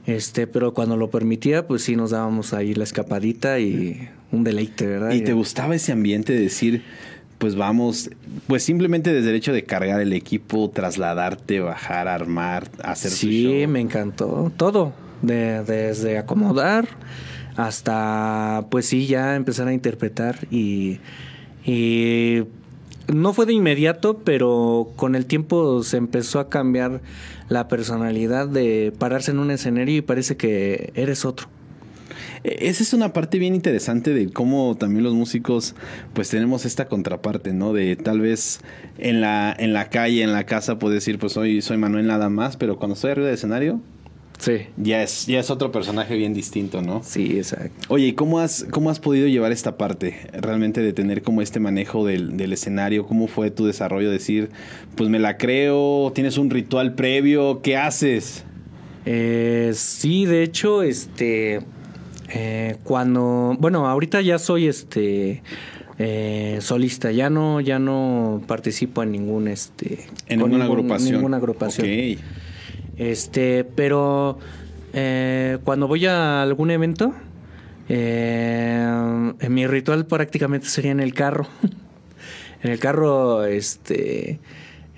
este, 0.04 0.47
pero 0.47 0.75
cuando 0.75 0.99
lo 0.99 1.09
permitía, 1.09 1.66
pues 1.66 1.83
sí 1.83 1.97
nos 1.97 2.11
dábamos 2.11 2.52
ahí 2.52 2.75
la 2.75 2.85
escapadita 2.85 3.59
y 3.59 4.07
un 4.33 4.45
deleite, 4.45 4.87
¿verdad? 4.87 5.12
¿Y 5.12 5.23
te 5.23 5.33
gustaba 5.33 5.75
ese 5.75 5.92
ambiente 5.92 6.35
de 6.35 6.40
decir, 6.40 6.83
pues 7.38 7.57
vamos, 7.57 8.11
pues 8.47 8.64
simplemente 8.64 9.14
desde 9.14 9.30
el 9.30 9.37
hecho 9.37 9.54
de 9.54 9.64
cargar 9.64 10.02
el 10.02 10.12
equipo, 10.12 10.69
trasladarte, 10.69 11.61
bajar, 11.61 12.07
armar, 12.07 12.69
hacer 12.83 13.12
Sí, 13.12 13.64
me 13.66 13.80
encantó. 13.80 14.52
Todo. 14.59 14.92
De, 15.23 15.64
desde 15.64 16.19
acomodar 16.19 16.87
hasta, 17.57 18.66
pues 18.71 18.85
sí, 18.85 19.07
ya 19.07 19.37
empezar 19.37 19.69
a 19.69 19.73
interpretar 19.73 20.47
y, 20.50 20.99
y 21.64 22.42
no 23.12 23.33
fue 23.33 23.47
de 23.47 23.52
inmediato, 23.52 24.19
pero 24.25 24.93
con 24.97 25.14
el 25.14 25.26
tiempo 25.26 25.83
se 25.83 25.97
empezó 25.97 26.40
a 26.40 26.49
cambiar 26.49 27.00
la 27.49 27.69
personalidad 27.69 28.49
de 28.49 28.93
pararse 28.99 29.31
en 29.31 29.38
un 29.38 29.50
escenario 29.50 29.97
y 29.97 30.02
parece 30.02 30.37
que 30.37 30.93
eres 30.95 31.25
otro. 31.25 31.49
E-, 32.45 32.69
esa 32.69 32.83
es 32.83 32.93
una 32.93 33.12
parte 33.12 33.38
bien 33.38 33.55
interesante 33.55 34.14
de 34.14 34.31
cómo 34.31 34.76
también 34.79 35.05
los 35.05 35.14
músicos 35.14 35.75
pues 36.14 36.29
tenemos 36.31 36.64
esta 36.64 36.88
contraparte, 36.88 37.52
¿no? 37.52 37.73
De 37.73 37.97
tal 37.97 38.21
vez 38.21 38.61
en 38.99 39.21
la, 39.21 39.55
en 39.59 39.73
la 39.73 39.90
calle, 39.90 40.23
en 40.23 40.33
la 40.33 40.45
casa, 40.45 40.79
puedes 40.79 40.97
decir 40.97 41.19
pues 41.19 41.33
soy, 41.33 41.62
soy 41.62 41.76
Manuel 41.76 42.07
nada 42.07 42.29
más, 42.29 42.57
pero 42.57 42.76
cuando 42.76 42.95
estoy 42.95 43.12
arriba 43.12 43.26
del 43.26 43.35
escenario, 43.35 43.81
Sí. 44.40 44.66
Ya 44.78 45.02
es, 45.02 45.26
ya 45.26 45.38
es 45.38 45.50
otro 45.50 45.70
personaje 45.70 46.16
bien 46.16 46.32
distinto, 46.32 46.80
¿no? 46.80 47.02
Sí, 47.04 47.37
exacto. 47.37 47.87
Oye, 47.88 48.06
¿y 48.06 48.12
cómo 48.14 48.40
has, 48.40 48.66
cómo 48.70 48.88
has 48.88 48.99
podido 48.99 49.28
llevar 49.28 49.52
esta 49.52 49.76
parte 49.76 50.16
realmente 50.32 50.80
de 50.80 50.94
tener 50.94 51.23
como 51.23 51.42
este 51.42 51.61
manejo 51.61 52.06
del, 52.06 52.38
del 52.38 52.54
escenario? 52.54 53.06
¿Cómo 53.06 53.28
fue 53.28 53.50
tu 53.50 53.66
desarrollo? 53.66 54.11
Decir, 54.11 54.49
pues 54.97 55.11
me 55.11 55.18
la 55.18 55.37
creo, 55.37 56.11
tienes 56.14 56.38
un 56.38 56.49
ritual 56.49 56.94
previo, 56.94 57.61
¿qué 57.62 57.76
haces? 57.76 58.44
Eh, 59.04 59.73
sí, 59.75 60.25
de 60.25 60.42
hecho, 60.42 60.82
este, 60.82 61.61
eh, 62.30 62.76
cuando, 62.82 63.56
bueno, 63.59 63.87
ahorita 63.88 64.23
ya 64.23 64.38
soy 64.38 64.68
este 64.68 65.42
eh, 65.99 66.59
solista, 66.62 67.12
ya 67.12 67.28
no, 67.28 67.61
ya 67.61 67.78
no 67.78 68.42
participo 68.47 69.02
en 69.02 69.12
ningún, 69.12 69.49
este, 69.49 70.06
en 70.28 70.38
ninguna 70.38 70.64
agrupación. 70.64 71.12
Ninguna 71.16 71.37
agrupación. 71.37 71.87
Okay. 71.87 72.18
Este, 73.00 73.64
pero 73.64 74.38
eh, 74.92 75.57
cuando 75.64 75.88
voy 75.88 76.04
a 76.04 76.42
algún 76.42 76.71
evento, 76.71 77.14
eh, 77.88 79.33
mi 79.49 79.66
ritual 79.66 80.04
prácticamente 80.04 80.66
sería 80.69 80.90
en 80.90 81.00
el 81.00 81.14
carro. 81.14 81.47
en 82.62 82.71
el 82.71 82.78
carro, 82.78 83.47
este, 83.47 84.38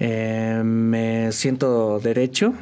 eh, 0.00 0.62
me 0.64 1.30
siento 1.30 2.00
derecho 2.00 2.54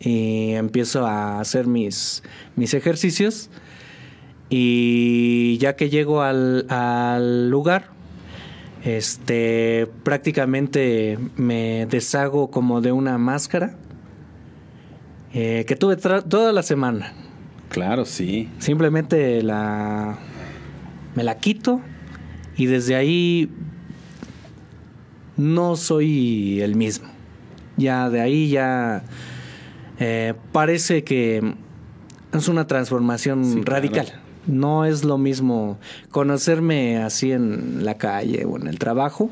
y 0.00 0.54
empiezo 0.54 1.06
a 1.06 1.38
hacer 1.38 1.68
mis, 1.68 2.24
mis 2.56 2.74
ejercicios. 2.74 3.50
Y 4.50 5.56
ya 5.58 5.76
que 5.76 5.88
llego 5.88 6.22
al, 6.22 6.66
al 6.68 7.48
lugar, 7.48 7.90
este, 8.82 9.86
prácticamente 10.02 11.16
me 11.36 11.86
deshago 11.86 12.50
como 12.50 12.80
de 12.80 12.90
una 12.90 13.18
máscara 13.18 13.76
eh, 15.34 15.64
que 15.66 15.74
tuve 15.74 15.96
toda 15.96 16.52
la 16.52 16.62
semana. 16.62 17.12
Claro, 17.68 18.04
sí. 18.04 18.48
Simplemente 18.58 19.42
la 19.42 20.16
me 21.16 21.24
la 21.24 21.38
quito 21.38 21.80
y 22.56 22.66
desde 22.66 22.94
ahí 22.94 23.50
no 25.36 25.74
soy 25.74 26.60
el 26.60 26.76
mismo. 26.76 27.08
Ya 27.76 28.08
de 28.10 28.20
ahí 28.20 28.48
ya 28.48 29.02
eh, 29.98 30.34
parece 30.52 31.02
que 31.02 31.54
es 32.32 32.48
una 32.48 32.68
transformación 32.68 33.66
radical. 33.66 34.20
No 34.46 34.84
es 34.84 35.04
lo 35.04 35.18
mismo 35.18 35.78
conocerme 36.10 36.98
así 36.98 37.32
en 37.32 37.84
la 37.84 37.96
calle 37.96 38.44
o 38.44 38.56
en 38.56 38.68
el 38.68 38.78
trabajo 38.78 39.30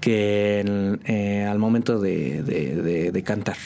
que 0.00 0.98
eh, 1.04 1.46
al 1.48 1.58
momento 1.58 2.00
de, 2.00 2.42
de 2.42 3.22
cantar. 3.22 3.56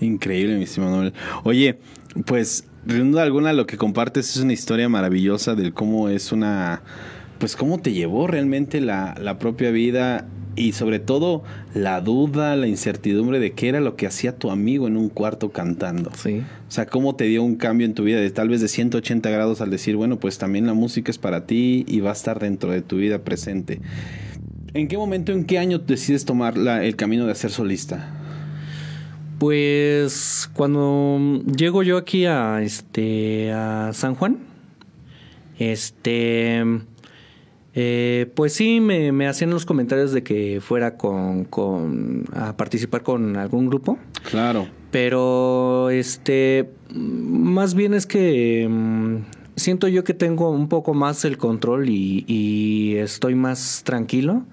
Increíble, 0.00 0.56
mi 0.56 0.64
estimado 0.64 1.10
Oye, 1.44 1.78
pues, 2.24 2.64
sin 2.86 3.16
alguna, 3.18 3.52
lo 3.52 3.66
que 3.66 3.76
compartes 3.76 4.36
es 4.36 4.42
una 4.42 4.52
historia 4.52 4.88
maravillosa 4.88 5.54
del 5.54 5.72
cómo 5.72 6.08
es 6.08 6.32
una. 6.32 6.82
Pues, 7.38 7.56
cómo 7.56 7.78
te 7.78 7.92
llevó 7.92 8.26
realmente 8.26 8.80
la, 8.80 9.14
la 9.20 9.38
propia 9.38 9.70
vida 9.70 10.26
y 10.56 10.72
sobre 10.72 10.98
todo 10.98 11.44
la 11.74 12.00
duda, 12.00 12.56
la 12.56 12.66
incertidumbre 12.66 13.38
de 13.38 13.52
qué 13.52 13.68
era 13.68 13.80
lo 13.80 13.94
que 13.94 14.06
hacía 14.06 14.36
tu 14.36 14.50
amigo 14.50 14.88
en 14.88 14.96
un 14.96 15.10
cuarto 15.10 15.50
cantando. 15.50 16.10
Sí. 16.16 16.42
O 16.68 16.70
sea, 16.70 16.86
cómo 16.86 17.14
te 17.14 17.24
dio 17.24 17.42
un 17.42 17.56
cambio 17.56 17.86
en 17.86 17.94
tu 17.94 18.04
vida 18.04 18.18
de 18.18 18.30
tal 18.30 18.48
vez 18.48 18.62
de 18.62 18.68
180 18.68 19.28
grados 19.30 19.60
al 19.60 19.70
decir, 19.70 19.96
bueno, 19.96 20.18
pues 20.18 20.38
también 20.38 20.66
la 20.66 20.74
música 20.74 21.10
es 21.10 21.18
para 21.18 21.46
ti 21.46 21.84
y 21.86 22.00
va 22.00 22.10
a 22.10 22.14
estar 22.14 22.40
dentro 22.40 22.70
de 22.70 22.80
tu 22.80 22.96
vida 22.96 23.18
presente. 23.18 23.80
¿En 24.72 24.88
qué 24.88 24.96
momento, 24.96 25.32
en 25.32 25.44
qué 25.44 25.58
año 25.58 25.78
decides 25.78 26.24
tomar 26.24 26.56
la, 26.56 26.84
el 26.84 26.96
camino 26.96 27.26
de 27.26 27.34
ser 27.34 27.50
solista? 27.50 28.25
Pues 29.38 30.50
cuando 30.54 31.42
llego 31.44 31.82
yo 31.82 31.98
aquí 31.98 32.24
a 32.24 32.62
este 32.62 33.52
a 33.52 33.90
San 33.92 34.14
Juan, 34.14 34.38
este 35.58 36.64
eh, 37.74 38.32
pues 38.34 38.54
sí 38.54 38.80
me, 38.80 39.12
me, 39.12 39.28
hacían 39.28 39.50
los 39.50 39.66
comentarios 39.66 40.12
de 40.12 40.22
que 40.22 40.62
fuera 40.62 40.96
con, 40.96 41.44
con 41.44 42.24
a 42.34 42.56
participar 42.56 43.02
con 43.02 43.36
algún 43.36 43.66
grupo. 43.66 43.98
Claro. 44.30 44.68
Pero 44.90 45.90
este 45.90 46.70
más 46.94 47.74
bien 47.74 47.92
es 47.92 48.06
que 48.06 48.66
mm, 48.66 49.16
siento 49.56 49.88
yo 49.88 50.04
que 50.04 50.14
tengo 50.14 50.50
un 50.50 50.70
poco 50.70 50.94
más 50.94 51.26
el 51.26 51.36
control 51.36 51.90
y, 51.90 52.24
y 52.26 52.96
estoy 52.96 53.34
más 53.34 53.82
tranquilo 53.84 54.46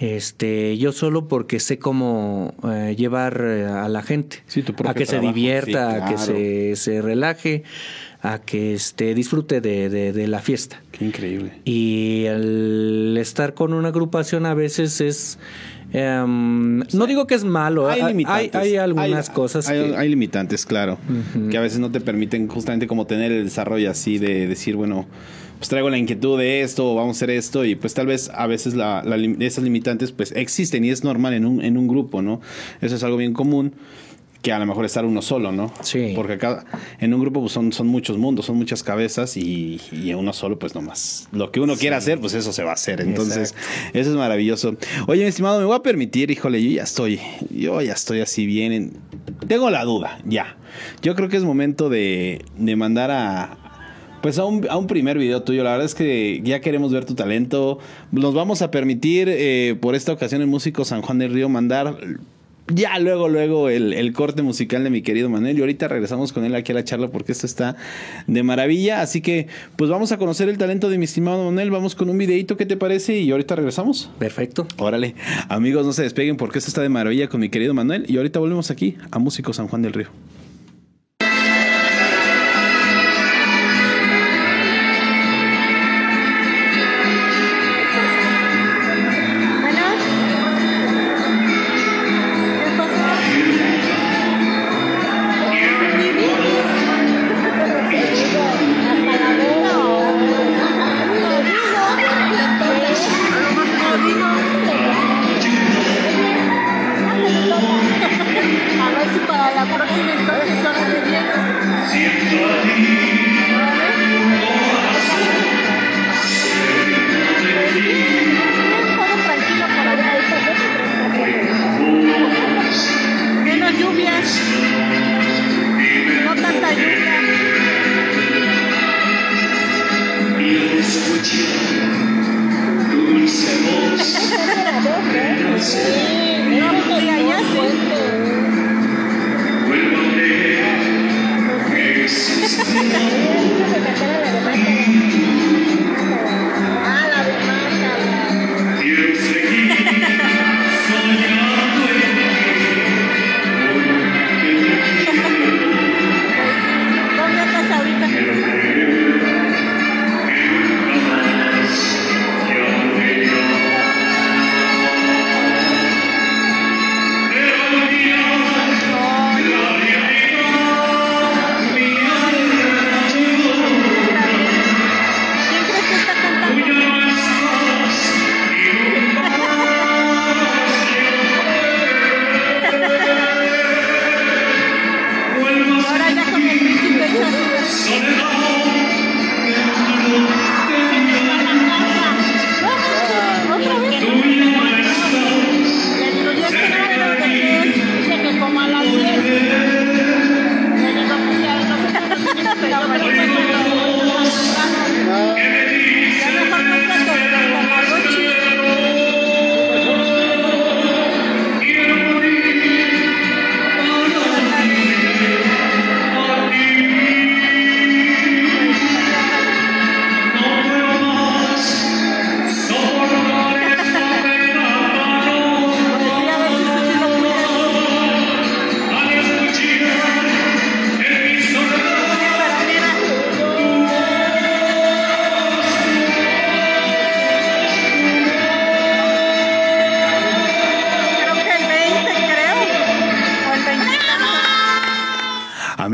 este, 0.00 0.78
yo 0.78 0.92
solo 0.92 1.28
porque 1.28 1.60
sé 1.60 1.78
cómo 1.78 2.54
eh, 2.64 2.96
llevar 2.96 3.42
eh, 3.44 3.66
a 3.66 3.86
la 3.90 4.02
gente 4.02 4.42
a 4.86 4.94
que 4.94 5.04
se 5.04 5.20
divierta, 5.20 6.06
a 6.06 6.08
que 6.08 6.16
se, 6.16 6.74
se, 6.76 7.02
relaje, 7.02 7.64
a 8.22 8.38
que 8.40 8.72
este, 8.72 9.14
disfrute 9.14 9.60
de, 9.60 9.90
de, 9.90 10.26
la 10.26 10.40
fiesta. 10.40 10.80
Qué 10.90 11.04
increíble. 11.04 11.52
Y 11.66 12.24
el 12.24 13.14
estar 13.20 13.52
con 13.52 13.74
una 13.74 13.88
agrupación 13.88 14.46
a 14.46 14.54
veces 14.54 15.02
es... 15.02 15.38
Em, 15.92 16.78
no 16.78 17.06
digo 17.06 17.26
que 17.26 17.34
es 17.34 17.44
malo, 17.44 17.88
hay, 17.88 18.00
hay, 18.26 18.50
hay 18.52 18.76
algunas 18.76 19.30
cosas. 19.30 19.68
Hay, 19.68 20.08
limitantes, 20.08 20.66
claro, 20.66 20.98
que 21.50 21.56
a 21.56 21.60
veces 21.60 21.78
no 21.78 21.90
te 21.90 22.00
permiten 22.00 22.48
justamente 22.48 22.86
como 22.86 23.06
tener 23.06 23.32
el 23.32 23.44
desarrollo 23.44 23.90
así 23.90 24.18
de 24.18 24.46
decir, 24.46 24.76
bueno, 24.76 25.06
pues 25.58 25.68
traigo 25.68 25.90
la 25.90 25.98
inquietud 25.98 26.38
de 26.38 26.62
esto, 26.62 26.94
vamos 26.94 27.16
a 27.16 27.18
hacer 27.18 27.30
esto, 27.30 27.64
y 27.64 27.74
pues 27.74 27.94
tal 27.94 28.06
vez 28.06 28.30
a 28.32 28.46
veces 28.46 28.74
la, 28.74 29.04
esas 29.40 29.64
limitantes 29.64 30.12
pues 30.12 30.32
existen 30.32 30.84
y 30.84 30.90
es 30.90 31.04
normal 31.04 31.34
en 31.34 31.44
un, 31.44 31.62
en 31.62 31.76
un 31.76 31.88
grupo, 31.88 32.22
¿no? 32.22 32.40
Eso 32.80 32.94
es 32.94 33.04
algo 33.04 33.16
bien 33.16 33.32
común 33.32 33.74
que 34.42 34.52
a 34.52 34.58
lo 34.58 34.66
mejor 34.66 34.84
estar 34.84 35.04
uno 35.04 35.20
solo, 35.20 35.52
¿no? 35.52 35.72
Sí. 35.82 36.12
Porque 36.14 36.34
acá 36.34 36.64
en 36.98 37.12
un 37.12 37.20
grupo 37.20 37.40
pues 37.40 37.52
son, 37.52 37.72
son 37.72 37.88
muchos 37.88 38.16
mundos, 38.16 38.46
son 38.46 38.56
muchas 38.56 38.82
cabezas 38.82 39.36
y, 39.36 39.80
y 39.92 40.10
en 40.10 40.16
uno 40.16 40.32
solo 40.32 40.58
pues 40.58 40.74
nomás. 40.74 41.28
Lo 41.32 41.50
que 41.50 41.60
uno 41.60 41.76
quiera 41.76 41.98
hacer 41.98 42.20
pues 42.20 42.34
eso 42.34 42.52
se 42.52 42.62
va 42.62 42.70
a 42.70 42.74
hacer. 42.74 43.00
Entonces 43.00 43.54
eso 43.92 44.10
es 44.10 44.16
maravilloso. 44.16 44.76
Oye, 45.06 45.22
mi 45.22 45.28
estimado, 45.28 45.58
me 45.58 45.66
voy 45.66 45.76
a 45.76 45.82
permitir, 45.82 46.30
híjole, 46.30 46.62
yo 46.62 46.70
ya 46.70 46.84
estoy, 46.84 47.20
yo 47.50 47.80
ya 47.82 47.92
estoy 47.92 48.20
así 48.20 48.46
bien. 48.46 48.94
Tengo 49.46 49.70
la 49.70 49.84
duda, 49.84 50.20
ya. 50.24 50.56
Yo 51.02 51.14
creo 51.14 51.28
que 51.28 51.36
es 51.36 51.44
momento 51.44 51.90
de, 51.90 52.44
de 52.56 52.76
mandar 52.76 53.10
a, 53.10 53.58
pues 54.22 54.38
a 54.38 54.44
un, 54.44 54.66
a 54.70 54.76
un, 54.76 54.86
primer 54.86 55.18
video 55.18 55.42
tuyo. 55.42 55.64
La 55.64 55.72
verdad 55.72 55.86
es 55.86 55.94
que 55.94 56.40
ya 56.42 56.60
queremos 56.60 56.92
ver 56.92 57.04
tu 57.04 57.14
talento. 57.14 57.78
Nos 58.10 58.32
vamos 58.32 58.62
a 58.62 58.70
permitir 58.70 59.28
eh, 59.30 59.76
por 59.80 59.94
esta 59.94 60.12
ocasión 60.12 60.40
el 60.40 60.46
músico 60.46 60.84
San 60.84 61.02
Juan 61.02 61.18
del 61.18 61.32
Río 61.32 61.48
mandar 61.48 61.98
ya 62.74 62.98
luego, 62.98 63.28
luego 63.28 63.68
el, 63.68 63.92
el, 63.92 64.12
corte 64.12 64.42
musical 64.42 64.84
de 64.84 64.90
mi 64.90 65.02
querido 65.02 65.28
Manuel. 65.28 65.58
Y 65.58 65.60
ahorita 65.60 65.88
regresamos 65.88 66.32
con 66.32 66.44
él 66.44 66.54
aquí 66.54 66.72
a 66.72 66.74
la 66.74 66.84
charla 66.84 67.08
porque 67.08 67.32
esto 67.32 67.46
está 67.46 67.76
de 68.26 68.42
maravilla. 68.42 69.00
Así 69.00 69.20
que, 69.20 69.48
pues 69.76 69.90
vamos 69.90 70.12
a 70.12 70.18
conocer 70.18 70.48
el 70.48 70.58
talento 70.58 70.88
de 70.90 70.98
mi 70.98 71.04
estimado 71.04 71.44
Manuel. 71.44 71.70
Vamos 71.70 71.94
con 71.94 72.10
un 72.10 72.18
videito, 72.18 72.56
¿qué 72.56 72.66
te 72.66 72.76
parece? 72.76 73.18
Y 73.18 73.30
ahorita 73.30 73.56
regresamos. 73.56 74.10
Perfecto. 74.18 74.66
Órale. 74.78 75.14
Amigos, 75.48 75.86
no 75.86 75.92
se 75.92 76.02
despeguen 76.02 76.36
porque 76.36 76.58
esto 76.58 76.70
está 76.70 76.82
de 76.82 76.88
maravilla 76.88 77.28
con 77.28 77.40
mi 77.40 77.48
querido 77.48 77.74
Manuel. 77.74 78.04
Y 78.08 78.16
ahorita 78.16 78.38
volvemos 78.40 78.70
aquí 78.70 78.96
a 79.10 79.18
Músico 79.18 79.52
San 79.52 79.68
Juan 79.68 79.82
del 79.82 79.92
Río. 79.92 80.08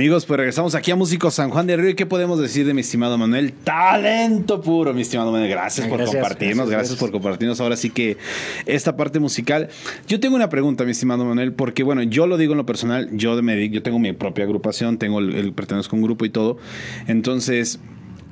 Pues 0.09 0.27
regresamos 0.29 0.75
aquí 0.75 0.90
a 0.90 0.97
Músicos 0.97 1.35
San 1.35 1.51
Juan 1.51 1.66
de 1.66 1.77
Río. 1.77 1.90
¿Y 1.90 1.95
qué 1.95 2.07
podemos 2.07 2.38
decir 2.38 2.66
de 2.66 2.75
mi 2.75 2.83
estimado 2.83 3.19
Manuel? 3.19 3.53
Talento 3.53 4.61
puro, 4.61 4.95
mi 4.95 5.03
estimado 5.03 5.33
Manuel. 5.33 5.51
Gracias, 5.51 5.88
por 5.88 6.05
compartirnos, 6.05 6.71
gracias, 6.71 6.99
por 6.99 7.11
compartirnos. 7.11 7.61
Ahora 7.61 7.77
sí 7.77 7.90
que 7.90 8.16
esta 8.66 8.97
parte 8.97 9.19
musical. 9.19 9.69
Yo 10.07 10.21
tengo 10.21 10.37
una 10.37 10.49
pregunta, 10.49 10.85
mi 10.85 10.92
estimado 10.92 11.25
Manuel, 11.25 11.53
porque 11.53 11.83
bueno, 11.83 12.03
yo 12.03 12.27
lo 12.27 12.37
digo 12.37 12.53
en 12.53 12.59
lo 12.59 12.66
personal, 12.66 13.09
yo 13.12 13.40
me 13.42 13.69
yo 13.69 13.83
tengo 13.83 13.99
mi 13.99 14.12
propia 14.12 14.45
agrupación, 14.45 14.99
tengo 14.99 15.19
el, 15.19 15.35
el 15.35 15.53
pertenezco 15.53 15.97
a 15.97 15.99
un 15.99 16.05
grupo 16.05 16.25
y 16.25 16.31
todo. 16.31 16.59
Entonces, 17.09 17.81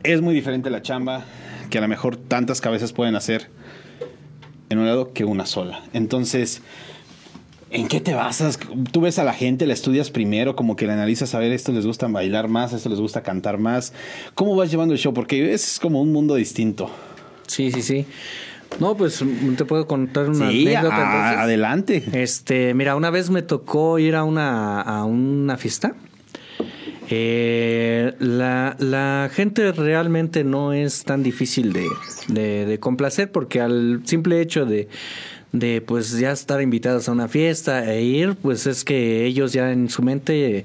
es 0.05 0.21
muy 0.21 0.35
diferente 0.35 0.71
la 0.71 0.83
chamba 0.83 1.25
que 1.71 1.79
a 1.79 1.81
lo 1.81 1.89
mejor 1.89 2.17
tantas 2.17 2.61
cabezas 2.61 2.93
pueden 2.93 3.17
hacer 3.17 3.51
en 4.69 4.79
un 4.79 4.87
lado 4.87 5.13
que 5.13 5.25
una 5.25 5.47
sola. 5.47 5.83
Entonces, 5.93 6.63
¿En 7.75 7.89
qué 7.89 8.01
te 8.01 8.15
basas? 8.15 8.61
Tú 8.93 9.01
ves 9.01 9.19
a 9.19 9.25
la 9.25 9.33
gente, 9.33 9.67
la 9.67 9.73
estudias 9.73 10.09
primero, 10.13 10.55
como 10.55 10.77
que 10.77 10.87
la 10.87 10.93
analizas 10.93 11.35
a 11.35 11.41
ver, 11.41 11.51
esto 11.51 11.73
les 11.73 11.85
gusta 11.85 12.07
bailar 12.07 12.47
más, 12.47 12.73
esto 12.73 12.89
les 12.89 13.01
gusta 13.01 13.25
cantar 13.25 13.59
más. 13.59 13.93
¿Cómo 14.37 14.55
vas 14.55 14.71
llevando 14.71 14.95
el 14.95 15.01
show? 15.01 15.13
Porque 15.13 15.53
es 15.53 15.81
como 15.81 16.01
un 16.01 16.13
mundo 16.13 16.37
distinto. 16.37 16.89
Sí, 17.49 17.73
sí, 17.73 17.83
sí. 17.83 18.07
No, 18.79 18.97
pues 18.97 19.25
te 19.57 19.65
puedo 19.65 19.89
contar 19.89 20.31
una 20.31 20.49
anécdota. 20.49 21.43
adelante. 21.43 22.05
Este, 22.13 22.75
mira, 22.75 22.95
una 22.95 23.11
vez 23.11 23.31
me 23.31 23.43
tocó 23.43 23.99
ir 23.99 24.15
a 24.15 24.23
una, 24.23 24.81
a 24.81 25.05
una 25.05 25.57
fiesta. 25.57 25.97
Eh, 27.11 28.15
la, 28.21 29.29
gente 29.33 29.73
realmente 29.73 30.45
no 30.45 30.73
es 30.73 31.03
tan 31.03 31.25
difícil 31.25 31.73
de 31.73 32.79
complacer 32.79 33.33
porque 33.33 33.61
al 33.61 34.03
simple 34.05 34.41
hecho 34.41 34.65
de 34.65 34.89
de 35.55 35.81
pues 35.81 36.19
ya 36.19 36.33
estar 36.33 36.61
invitados 36.61 37.09
a 37.09 37.13
una 37.13 37.29
fiesta 37.29 37.93
e 37.93 38.03
ir, 38.03 38.35
pues 38.35 38.67
es 38.67 38.85
que 38.85 39.25
ellos 39.25 39.53
ya 39.53 39.71
en 39.71 39.89
su 39.89 40.03
mente 40.03 40.65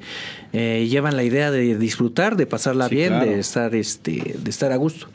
eh, 0.52 0.88
llevan 0.90 1.16
la 1.16 1.24
idea 1.24 1.52
de 1.52 1.78
disfrutar, 1.78 2.36
de 2.36 2.48
pasarla 2.48 2.88
bien, 2.88 3.20
de 3.20 3.40
estar 3.40 3.76
este, 3.76 4.36
de 4.38 4.50
estar 4.50 4.72
a 4.72 4.78
gusto. 4.78 5.08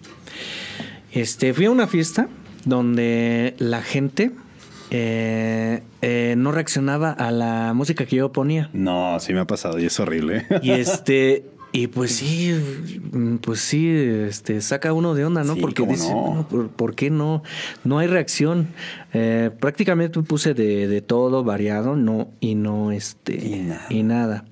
Este, 1.13 1.53
fui 1.53 1.65
a 1.65 1.73
una 1.73 1.89
fiesta 1.89 2.29
donde 2.65 3.55
la 3.59 3.83
gente 3.83 4.31
eh, 4.91 5.83
eh, 6.03 6.35
no 6.39 6.53
reaccionaba 6.53 7.11
a 7.11 7.33
la 7.33 7.73
música 7.75 8.07
que 8.07 8.15
yo 8.15 8.31
ponía. 8.31 8.71
No, 8.73 9.19
sí 9.19 9.33
me 9.33 9.41
ha 9.41 9.45
pasado 9.45 9.81
y 9.81 9.87
es 9.87 9.99
horrible. 9.99 10.47
Y 10.63 10.71
este, 10.71 11.45
y 11.77 11.89
pues 11.89 12.15
sí, 12.15 12.53
mm, 13.11 13.39
pues 13.39 13.59
sí, 13.59 13.89
este, 13.89 14.61
saca 14.61 14.93
uno 14.93 15.17
de 15.17 15.25
onda, 15.25 15.43
¿no? 15.43 15.57
Porque 15.57 15.85
dice, 15.85 16.09
no? 16.09 16.47
¿por, 16.77 16.95
qué 16.95 17.11
no? 17.11 17.43
No 17.83 17.99
hay 17.99 18.07
reacción. 18.07 18.69
Eh, 19.13 19.51
prácticamente 19.59 20.23
puse 20.23 20.55
de, 20.55 21.01
todo 21.01 21.43
variado, 21.43 21.97
no, 21.97 22.29
y 22.39 22.55
no, 22.55 22.93
este, 22.93 23.35
y 23.91 24.03
nada. 24.05 24.45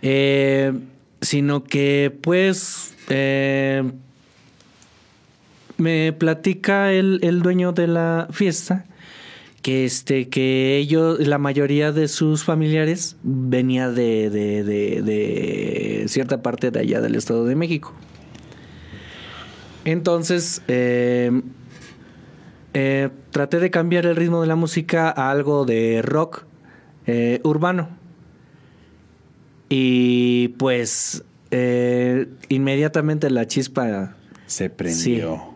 Eh, 0.00 0.72
sino 1.20 1.64
que, 1.64 2.16
pues, 2.22 2.94
eh, 3.10 3.92
me 5.76 6.14
platica 6.14 6.92
el, 6.92 7.20
el 7.22 7.42
dueño 7.42 7.72
de 7.72 7.88
la 7.88 8.28
fiesta 8.30 8.86
que 9.62 9.84
este 9.84 10.28
que 10.28 10.76
ellos 10.76 11.20
la 11.20 11.38
mayoría 11.38 11.92
de 11.92 12.08
sus 12.08 12.44
familiares 12.44 13.16
venía 13.22 13.90
de, 13.90 14.28
de, 14.28 14.64
de, 14.64 16.04
cierta 16.08 16.42
parte 16.42 16.70
de 16.72 16.80
allá 16.80 17.00
del 17.00 17.14
Estado 17.14 17.46
de 17.46 17.54
México. 17.54 17.94
Entonces 19.84 20.62
em, 20.66 21.42
eh, 22.74 23.08
traté 23.30 23.60
de 23.60 23.70
cambiar 23.70 24.04
el 24.06 24.16
ritmo 24.16 24.40
de 24.40 24.48
la 24.48 24.56
música 24.56 25.08
a 25.10 25.30
algo 25.30 25.64
de 25.64 26.02
rock 26.02 26.44
eh, 27.06 27.40
urbano. 27.44 27.88
Y 29.68 30.48
pues 30.58 31.24
eh, 31.50 32.28
inmediatamente 32.48 33.30
la 33.30 33.46
chispa 33.46 34.16
se 34.46 34.70
prendió 34.70 35.51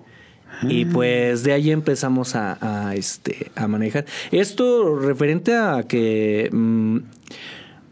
y 0.63 0.85
ah. 0.85 0.89
pues 0.93 1.43
de 1.43 1.53
ahí 1.53 1.71
empezamos 1.71 2.35
a, 2.35 2.93
este, 2.95 3.51
a 3.55 3.69
manejar. 3.69 4.07
Esto 4.31 4.97
referente 4.97 5.55
a 5.55 5.85
que 5.87 6.49
mm, 6.53 6.99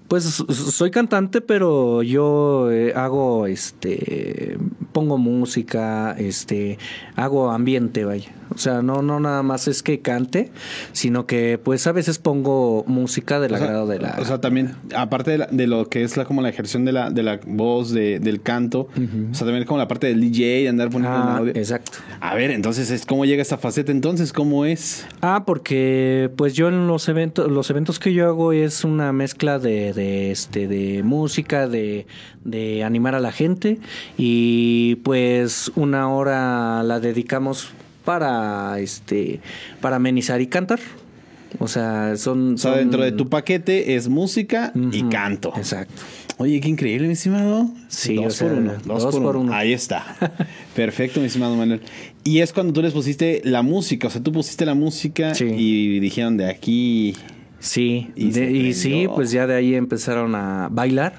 pues 0.08 0.24
soy 0.24 0.90
cantante, 0.90 1.40
pero 1.40 2.02
yo 2.02 2.70
eh, 2.70 2.92
hago, 2.94 3.46
este, 3.46 4.58
pongo 4.94 5.18
música, 5.18 6.16
este, 6.18 6.78
hago 7.16 7.50
ambiente, 7.50 8.06
vaya. 8.06 8.32
O 8.54 8.58
sea, 8.58 8.80
no, 8.80 9.02
no 9.02 9.20
nada 9.20 9.42
más 9.42 9.68
es 9.68 9.82
que 9.82 10.00
cante, 10.00 10.50
sino 10.92 11.26
que 11.26 11.58
pues 11.62 11.86
a 11.86 11.92
veces 11.92 12.18
pongo 12.18 12.84
música 12.86 13.40
del 13.40 13.54
agrado 13.54 13.86
de 13.86 13.98
la... 13.98 14.16
O 14.20 14.24
sea, 14.24 14.40
también, 14.40 14.76
aparte 14.96 15.38
de, 15.50 15.66
lo 15.66 15.88
que 15.88 16.02
es 16.02 16.16
la, 16.16 16.24
como 16.24 16.40
la 16.40 16.48
ejerción 16.48 16.84
de 16.84 16.92
la, 16.92 17.10
de 17.10 17.22
la 17.22 17.40
voz, 17.46 17.90
de, 17.90 18.20
del 18.20 18.40
canto, 18.40 18.88
o 19.30 19.34
sea, 19.34 19.46
también 19.46 19.64
como 19.64 19.78
la 19.78 19.88
parte 19.88 20.06
del 20.06 20.20
DJ, 20.20 20.68
andar 20.68 20.88
poniendo 20.90 21.18
ah, 21.18 21.38
audio. 21.38 21.52
Exacto. 21.54 21.98
A 22.20 22.34
ver, 22.34 22.50
entonces, 22.52 23.04
¿cómo 23.06 23.24
llega 23.24 23.42
esta 23.42 23.58
faceta 23.58 23.90
entonces? 23.90 24.32
¿Cómo 24.32 24.64
es? 24.64 25.06
Ah, 25.20 25.42
porque 25.44 26.30
pues 26.36 26.54
yo 26.54 26.68
en 26.68 26.86
los 26.86 27.08
eventos, 27.08 27.50
los 27.50 27.68
eventos 27.70 27.98
que 27.98 28.14
yo 28.14 28.26
hago 28.26 28.52
es 28.52 28.84
una 28.84 29.12
mezcla 29.12 29.58
de 29.58 29.74
de, 29.92 30.30
este, 30.30 30.68
de 30.68 31.02
música, 31.02 31.68
de, 31.68 32.06
de 32.44 32.84
animar 32.84 33.14
a 33.14 33.20
la 33.20 33.32
gente 33.32 33.78
y 34.16 34.83
pues 34.96 35.72
una 35.76 36.08
hora 36.10 36.82
la 36.82 37.00
dedicamos 37.00 37.70
para, 38.04 38.78
este, 38.78 39.40
para 39.80 39.96
amenizar 39.96 40.40
y 40.40 40.46
cantar. 40.46 40.80
O 41.58 41.68
sea, 41.68 42.16
son... 42.16 42.54
O 42.54 42.58
sea, 42.58 42.76
dentro 42.76 43.02
de 43.02 43.12
tu 43.12 43.28
paquete 43.28 43.94
es 43.94 44.08
música 44.08 44.72
y 44.92 45.04
canto. 45.04 45.52
Exacto. 45.56 46.02
Oye, 46.36 46.60
qué 46.60 46.68
increíble, 46.68 47.06
mi 47.06 47.12
estimado. 47.12 47.70
Sí, 47.88 48.16
dos 48.16 48.38
por 48.38 48.52
uno. 48.52 48.72
Dos, 48.84 49.16
por, 49.16 49.36
uno. 49.36 49.52
Ahí 49.54 49.72
está. 49.72 50.16
Perfecto, 50.74 51.20
mi 51.20 51.26
estimado 51.26 51.54
Manuel. 51.54 51.80
Y 52.24 52.40
es 52.40 52.52
cuando 52.52 52.72
tú 52.72 52.82
les 52.82 52.92
pusiste 52.92 53.40
la 53.44 53.62
música. 53.62 54.08
O 54.08 54.10
sea, 54.10 54.20
tú 54.20 54.32
pusiste 54.32 54.66
la 54.66 54.74
música 54.74 55.32
y 55.40 56.00
dijeron 56.00 56.36
de 56.36 56.50
aquí. 56.50 57.14
Sí, 57.64 58.10
y, 58.14 58.74
sí, 58.74 59.06
pues 59.14 59.30
ya 59.30 59.46
de 59.46 59.54
ahí 59.54 59.74
empezaron 59.74 60.34
a 60.34 60.68
bailar. 60.70 61.14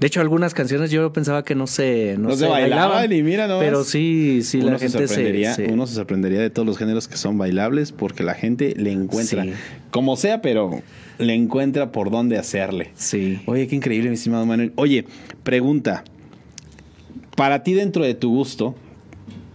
De 0.00 0.06
hecho, 0.06 0.22
algunas 0.22 0.54
canciones 0.54 0.90
yo 0.90 1.12
pensaba 1.12 1.44
que 1.44 1.54
no 1.54 1.66
se, 1.66 2.16
no, 2.18 2.34
se, 2.34 2.46
bailaban, 2.46 3.12
y 3.12 3.22
mira 3.22 3.46
no 3.46 3.58
Pero 3.58 3.84
sí, 3.84 4.40
sí, 4.42 4.62
la 4.62 4.78
gente 4.78 5.06
se, 5.06 5.66
Uno 5.70 5.86
se 5.86 5.94
sorprendería 5.94 6.40
de 6.40 6.48
todos 6.48 6.64
los 6.64 6.78
géneros 6.78 7.08
que 7.08 7.18
son 7.18 7.36
bailables 7.36 7.92
porque 7.92 8.22
la 8.22 8.32
gente 8.32 8.74
le 8.74 8.90
encuentra, 8.90 9.44
como 9.90 10.16
sea, 10.16 10.40
pero 10.40 10.80
le 11.18 11.34
encuentra 11.34 11.92
por 11.92 12.10
dónde 12.10 12.38
hacerle. 12.38 12.90
Sí. 12.94 13.42
Oye, 13.44 13.68
qué 13.68 13.76
increíble, 13.76 14.08
mi 14.08 14.14
estimado 14.14 14.46
Manuel. 14.46 14.72
Oye, 14.76 15.04
pregunta. 15.42 16.04
Para 17.36 17.62
ti, 17.62 17.74
dentro 17.74 18.02
de 18.02 18.14
tu 18.14 18.30
gusto, 18.30 18.74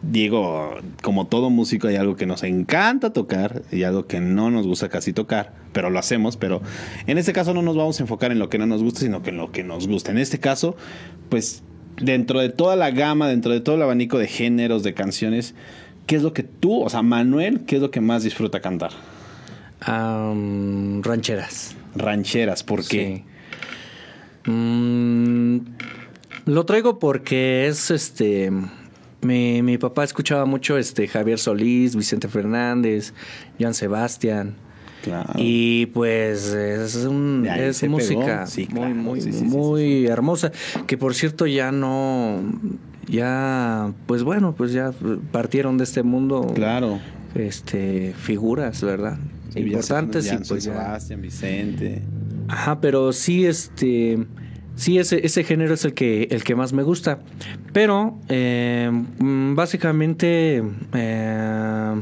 digo, 0.10 0.78
como 1.02 1.28
todo 1.28 1.50
músico, 1.50 1.88
hay 1.88 1.96
algo 1.96 2.15
que 2.15 2.26
nos 2.26 2.43
encanta 2.43 3.13
tocar 3.13 3.62
y 3.72 3.84
algo 3.84 4.08
que 4.08 4.20
no 4.20 4.50
nos 4.50 4.65
gusta 4.65 4.89
casi 4.89 5.13
tocar, 5.13 5.54
pero 5.74 5.89
lo 5.89 6.00
hacemos. 6.00 6.38
Pero 6.38 6.62
en 7.06 7.17
este 7.17 7.34
caso 7.34 7.54
no 7.54 7.62
nos 7.62 7.76
vamos 7.76 8.00
a 8.00 8.04
enfocar 8.04 8.32
en 8.32 8.39
lo 8.39 8.50
que 8.50 8.58
no 8.58 8.65
nos 8.65 8.84
gusta, 8.84 9.02
sino 9.02 9.22
que 9.22 9.30
en 9.32 9.38
lo 9.38 9.52
que 9.52 9.63
nos 9.63 9.88
gusta. 9.88 10.12
En 10.12 10.17
este 10.17 10.39
caso, 10.39 10.76
pues 11.30 11.63
dentro 12.02 12.39
de 12.39 12.50
toda 12.50 12.76
la 12.76 12.91
gama, 12.91 13.28
dentro 13.28 13.52
de 13.52 13.62
todo 13.62 13.76
el 13.76 13.82
abanico 13.82 14.17
de 14.17 14.28
géneros, 14.28 14.84
de 14.84 14.93
canciones, 14.93 15.56
¿qué 16.06 16.15
es 16.15 16.24
lo 16.24 16.34
que 16.34 16.43
tú, 16.43 16.82
o 16.82 16.89
sea, 16.89 17.02
Manuel, 17.02 17.62
qué 17.65 17.76
es 17.76 17.82
lo 17.82 17.91
que 17.91 18.02
más 18.02 18.24
disfruta 18.24 18.62
cantar? 18.62 18.91
rancheras. 19.80 21.76
Rancheras, 21.96 22.63
¿por 22.63 22.84
qué? 22.84 23.24
Mm, 24.46 25.60
lo 26.46 26.65
traigo 26.65 27.00
porque 27.00 27.67
es 27.67 27.91
este. 27.91 28.52
Mi, 29.28 29.62
mi, 29.62 29.78
papá 29.78 30.04
escuchaba 30.04 30.46
mucho 30.46 30.78
este 30.78 31.08
Javier 31.08 31.38
Solís, 31.38 31.96
Vicente 31.96 32.28
Fernández, 32.28 33.13
Joan 33.60 33.74
Sebastián. 33.74 34.56
Claro. 35.04 35.34
Y 35.38 35.88
pues 35.88 36.48
es, 36.48 36.96
un, 36.96 37.46
es 37.46 37.84
música 37.88 38.46
muy, 38.70 38.94
muy, 38.94 39.22
muy 39.44 40.06
hermosa. 40.08 40.52
Que 40.86 40.98
por 40.98 41.13
cierto 41.13 41.46
ya 41.46 41.72
no, 41.72 42.42
ya, 43.08 43.94
pues 44.06 44.24
bueno, 44.24 44.56
pues 44.56 44.72
ya 44.72 44.92
partieron 45.32 45.78
de 45.78 45.84
este 45.84 46.04
mundo. 46.04 46.52
Claro. 46.56 47.00
Este, 47.36 48.13
figuras, 48.18 48.82
¿verdad? 48.82 49.18
importantes. 49.56 50.32
y 50.32 50.38
pues 50.48 50.63
Sebastián, 50.63 51.22
Vicente. 51.22 52.02
Ajá, 52.48 52.80
pero 52.80 53.12
sí, 53.13 53.46
este. 53.46 54.26
Sí, 54.78 55.00
ese, 55.00 55.26
ese 55.26 55.44
género 55.44 55.74
es 55.74 55.84
el 55.86 55.94
que, 55.94 56.28
el 56.32 56.44
que 56.44 56.56
más 56.56 56.72
me 56.72 56.84
gusta. 56.84 57.20
Pero, 57.74 58.18
eh, 58.30 58.90
mm, 58.92 59.56
básicamente, 59.56 60.63
eh, 60.94 61.96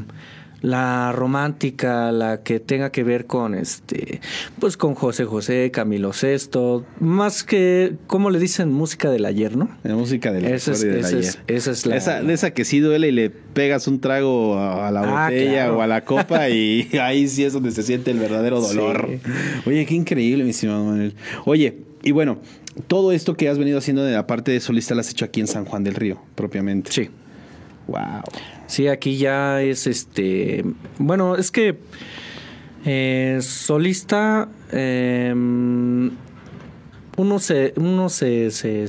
la 0.62 1.12
romántica, 1.12 2.12
la 2.12 2.42
que 2.42 2.60
tenga 2.60 2.90
que 2.90 3.04
ver 3.04 3.26
con 3.26 3.54
este, 3.54 4.20
pues 4.58 4.76
con 4.76 4.94
José 4.94 5.24
José, 5.24 5.70
Camilo 5.70 6.12
Sesto, 6.12 6.84
más 6.98 7.44
que, 7.44 7.94
¿cómo 8.06 8.30
le 8.30 8.38
dicen? 8.38 8.72
Música 8.72 9.10
del 9.10 9.26
ayer, 9.26 9.56
¿no? 9.56 9.70
La 9.82 9.94
música 9.94 10.32
del, 10.32 10.44
esa 10.46 10.72
es, 10.72 10.82
esa 10.82 11.18
Es, 11.18 11.38
esa 11.46 11.70
es 11.70 11.86
la... 11.86 11.96
Esa, 11.96 12.22
de 12.22 12.32
esa 12.32 12.50
que 12.52 12.64
sí 12.64 12.80
duele 12.80 13.08
y 13.08 13.12
le 13.12 13.30
pegas 13.30 13.86
un 13.86 14.00
trago 14.00 14.58
a, 14.58 14.90
la 14.90 15.02
ah, 15.02 15.28
botella 15.28 15.72
o 15.72 15.82
a 15.82 15.86
la 15.86 16.04
copa 16.04 16.48
y 16.48 16.88
ahí 17.00 17.28
sí 17.28 17.44
es 17.44 17.52
donde 17.52 17.70
se 17.70 17.82
siente 17.82 18.10
el 18.10 18.18
verdadero 18.18 18.60
dolor. 18.60 19.08
Oye, 19.66 19.86
qué 19.86 19.94
increíble, 19.94 20.44
mi 20.44 20.50
estimado 20.50 20.84
Manuel. 20.84 21.14
Oye, 21.44 21.76
y 22.06 22.12
bueno, 22.12 22.38
todo 22.86 23.10
esto 23.10 23.36
que 23.36 23.48
has 23.48 23.58
venido 23.58 23.78
haciendo 23.78 24.04
de 24.04 24.12
la 24.12 24.28
parte 24.28 24.52
de 24.52 24.60
solista 24.60 24.94
lo 24.94 25.00
has 25.00 25.10
hecho 25.10 25.24
aquí 25.24 25.40
en 25.40 25.48
San 25.48 25.64
Juan 25.64 25.82
del 25.82 25.96
Río, 25.96 26.22
propiamente. 26.36 26.92
Sí. 26.92 27.10
Wow. 27.88 28.22
Sí, 28.68 28.86
aquí 28.86 29.16
ya 29.16 29.60
es 29.60 29.88
este. 29.88 30.64
Bueno, 30.98 31.34
es 31.34 31.50
que 31.50 31.80
eh, 32.84 33.40
solista. 33.42 34.48
Em, 34.70 36.12
uno 37.16 37.40
se, 37.40 37.72
uno 37.74 38.08
se, 38.08 38.52
se, 38.52 38.88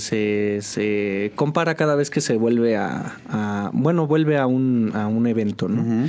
se, 0.62 1.32
compara 1.36 1.74
cada 1.74 1.96
vez 1.96 2.12
que 2.12 2.22
se 2.22 2.38
vuelve 2.38 2.78
a, 2.78 3.72
bueno, 3.74 4.06
vuelve 4.06 4.38
a 4.38 4.46
un, 4.46 4.92
a 4.94 5.08
un 5.08 5.26
evento, 5.26 5.68
¿no? 5.68 6.08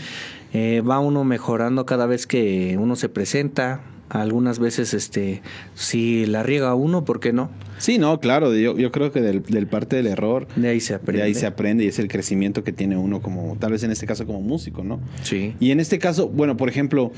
Eh, 0.53 0.83
va 0.83 0.99
uno 0.99 1.25
mejorando 1.25 1.87
cada 1.87 2.05
vez 2.05 2.27
que 2.27 2.77
uno 2.79 2.97
se 2.97 3.09
presenta, 3.09 3.81
algunas 4.11 4.59
veces 4.59 4.95
este 4.95 5.43
si 5.75 6.27
la 6.27 6.43
riega 6.43 6.75
uno, 6.75 7.05
¿por 7.05 7.21
qué 7.21 7.33
no? 7.33 7.51
Sí, 7.79 7.99
no, 7.99 8.19
claro, 8.21 8.55
yo, 8.55 8.77
yo 8.77 8.91
creo 8.91 9.13
que 9.13 9.21
del, 9.21 9.67
parte 9.67 9.97
del 9.97 10.07
error 10.07 10.49
de 10.57 10.69
ahí 10.69 10.81
se 10.81 10.95
aprende. 10.95 11.23
De 11.23 11.27
ahí 11.29 11.35
se 11.35 11.47
aprende 11.47 11.85
y 11.85 11.89
es 11.89 11.99
el 11.99 12.09
crecimiento 12.09 12.65
que 12.65 12.73
tiene 12.73 12.97
uno 12.97 13.21
como 13.21 13.57
tal 13.59 13.73
vez 13.73 13.83
en 13.83 13.91
este 13.91 14.07
caso 14.07 14.27
como 14.27 14.41
músico, 14.41 14.83
¿no? 14.83 15.01
Sí. 15.23 15.55
Y 15.61 15.71
en 15.71 15.81
este 15.81 15.99
caso, 15.99 16.29
bueno, 16.29 16.57
por 16.57 16.69
ejemplo, 16.69 17.13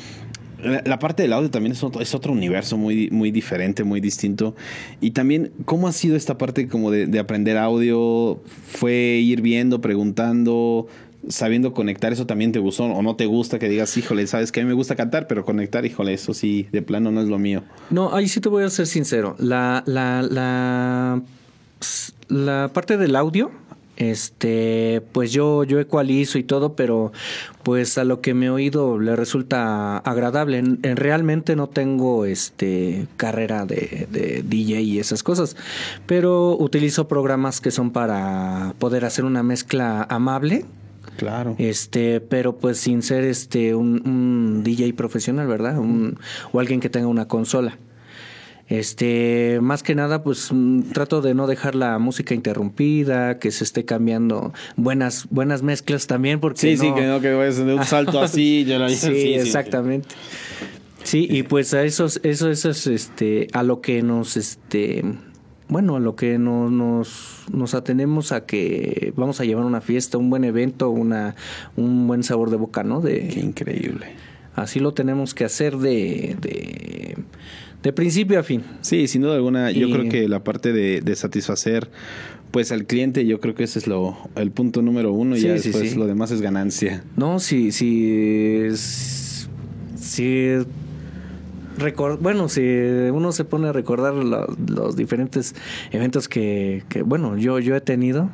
la, 0.63 0.99
parte 0.99 1.23
del 1.23 1.33
audio 1.33 1.51
también 1.51 1.73
es 1.73 1.83
otro, 1.83 2.01
es 2.01 2.15
otro 2.15 2.33
universo 2.33 2.77
muy, 2.77 3.09
muy 3.11 3.31
diferente, 3.31 3.85
muy 3.85 4.01
distinto. 4.01 4.55
Y 5.01 5.13
también, 5.13 5.53
¿cómo 5.65 5.89
ha 5.89 5.93
sido 5.93 6.17
esta 6.17 6.37
parte 6.37 6.69
como 6.69 6.91
de, 6.91 7.07
de 7.07 7.19
aprender 7.19 7.57
audio? 7.57 8.43
¿Fue 8.69 8.93
ir 9.23 9.41
viendo, 9.41 9.81
preguntando? 9.81 10.89
Sabiendo 11.29 11.75
conectar, 11.75 12.13
eso 12.13 12.27
también 12.27 12.53
te 12.53 12.59
gustó 12.59 12.85
o 12.85 13.03
no 13.03 13.17
te 13.17 13.27
gusta 13.27 13.59
que 13.59 13.69
digas, 13.69 13.97
híjole, 13.97 14.27
sabes 14.27 14.53
que 14.53 14.61
a 14.61 14.65
mí 14.65 14.69
me 14.69 14.75
gusta 14.75 14.97
cantar, 14.97 15.27
pero 15.27 15.45
conectar, 15.45 15.85
híjole, 15.85 16.15
eso 16.15 16.35
sí, 16.35 16.67
de 16.73 16.83
plano 16.83 17.11
no 17.11 17.21
es 17.21 17.29
lo 17.29 17.39
mío. 17.39 17.63
No, 17.91 18.15
ahí 18.15 18.29
sí 18.29 18.41
te 18.41 18.49
voy 18.49 18.65
a 18.65 18.71
ser 18.71 18.87
sincero. 18.87 19.37
La, 19.39 19.83
la, 19.87 20.23
la, 20.23 21.23
la 22.29 22.71
parte 22.73 22.97
del 22.97 23.17
audio, 23.17 23.51
este, 23.97 25.03
pues 25.13 25.31
yo, 25.31 25.65
yo 25.65 25.79
ecualizo 25.79 26.39
y 26.39 26.43
todo, 26.43 26.75
pero 26.75 27.13
pues 27.63 27.99
a 27.99 28.05
lo 28.05 28.23
que 28.23 28.33
me 28.33 28.47
he 28.47 28.51
oído 28.51 28.99
le 28.99 29.15
resulta 29.15 29.99
agradable. 29.99 30.57
En, 30.57 30.97
realmente 30.97 31.55
no 31.55 31.69
tengo 31.69 32.25
este 32.25 33.07
carrera 33.19 33.67
de, 33.67 34.09
de, 34.11 34.43
DJ 34.43 34.81
y 34.81 34.99
esas 34.99 35.23
cosas, 35.23 35.55
pero 36.07 36.57
utilizo 36.57 37.09
programas 37.09 37.61
que 37.61 37.71
son 37.71 37.91
para 37.91 38.75
poder 38.79 39.05
hacer 39.05 39.27
una 39.27 39.43
mezcla 39.43 40.07
amable 40.09 40.65
Claro. 41.17 41.55
Este, 41.59 42.21
pero 42.21 42.57
pues 42.57 42.79
sin 42.79 43.03
ser 43.03 43.25
este 43.25 43.75
un, 43.75 44.63
DJ 44.65 44.95
profesional, 44.95 45.47
¿verdad? 45.47 45.79
Un, 45.79 46.19
o 46.53 46.61
alguien 46.61 46.81
que 46.81 46.89
tenga 46.89 47.07
una 47.07 47.29
consola. 47.29 47.79
Este, 48.69 49.59
más 49.61 49.83
que 49.83 49.97
nada, 49.97 50.23
pues 50.23 50.51
mm, 50.53 50.93
trato 50.93 51.21
de 51.23 51.35
no 51.35 51.49
dejar 51.49 51.75
la 51.75 51.99
música 51.99 52.35
interrumpida, 52.35 53.41
que 53.41 53.51
se 53.51 53.65
esté 53.65 53.85
cambiando 53.85 54.53
buenas, 54.77 55.27
buenas 55.31 55.63
mezclas 55.63 56.07
también, 56.07 56.39
porque 56.39 56.61
sí, 56.61 56.77
sí, 56.77 56.95
que 56.95 57.03
no 57.03 57.21
que 57.21 57.35
vayas 57.35 57.57
de 57.57 57.75
un 57.75 57.85
salto 57.85 58.21
así, 58.23 58.65
yo 58.65 58.89
sí, 58.89 58.97
sí, 58.97 59.35
exactamente. 59.35 60.09
Sí, 61.03 61.27
y 61.29 61.43
pues 61.43 61.75
a 61.75 61.83
esos, 61.83 62.21
eso, 62.23 62.49
eso 62.49 62.71
es 62.71 62.87
este, 62.87 63.49
a 63.53 63.65
lo 63.65 63.81
que 63.81 64.03
nos, 64.03 64.37
este, 64.37 65.03
bueno, 65.71 65.97
a 65.97 66.01
lo 66.01 66.17
que 66.17 66.37
nos, 66.37 67.45
nos 67.53 67.75
atenemos 67.75 68.33
a 68.33 68.45
que 68.45 69.13
vamos 69.17 69.41
a 69.41 69.45
llevar 69.45 69.65
una 69.65 69.81
fiesta, 69.81 70.19
un 70.19 70.29
buen 70.29 70.45
evento, 70.45 70.91
una, 70.91 71.37
un 71.77 72.07
buen 72.09 72.25
sabor 72.25 72.51
de 72.51 72.57
boca, 72.57 72.83
¿no? 72.83 73.01
De, 73.01 73.29
Qué 73.29 73.41
increíble. 73.41 74.09
Así 74.57 74.81
lo 74.81 74.93
tenemos 74.93 75.33
que 75.33 75.45
hacer 75.45 75.77
de, 75.77 76.37
de, 77.83 77.93
principio 77.93 78.41
a 78.41 78.43
fin. 78.43 78.63
Sí, 78.81 79.07
sin 79.07 79.23
duda 79.23 79.37
alguna. 79.37 79.71
Yo 79.71 79.89
creo 79.91 80.09
que 80.11 80.29
la 80.29 80.43
parte 80.43 80.73
de, 80.73 81.17
satisfacer 81.17 81.89
pues 82.51 82.73
al 82.73 82.85
cliente 82.85 83.25
yo 83.27 83.39
creo 83.39 83.55
que 83.55 83.63
ese 83.63 83.79
es 83.79 83.87
lo 83.87 84.17
el 84.35 84.51
punto 84.51 84.83
número 84.83 85.13
uno 85.13 85.37
y 85.37 85.43
ya 85.43 85.53
después 85.53 85.95
lo 85.97 86.07
demás 86.07 86.33
es 86.33 86.41
ganancia. 86.41 87.05
No, 87.17 87.39
sí, 87.39 87.71
sí, 87.71 88.67
sí 89.95 90.49
bueno, 92.21 92.49
si 92.49 92.61
uno 92.61 93.33
se 93.33 93.45
pone 93.45 93.69
a 93.69 93.73
recordar 93.73 94.15
los 94.15 94.97
diferentes 94.97 95.55
eventos 95.91 96.29
que, 96.29 96.85
bueno, 97.05 97.37
yo, 97.37 97.59
yo 97.59 97.77
he 97.77 97.81
tenido, 97.81 98.31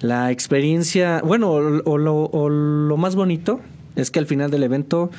la 0.00 0.30
experiencia, 0.30 1.22
bueno, 1.24 1.52
o, 1.52 1.98
lo, 1.98 2.96
más 2.96 3.16
bonito 3.16 3.60
es 3.94 4.10
que 4.10 4.18
al 4.18 4.26
final 4.26 4.50
del 4.50 4.62
evento 4.62 5.10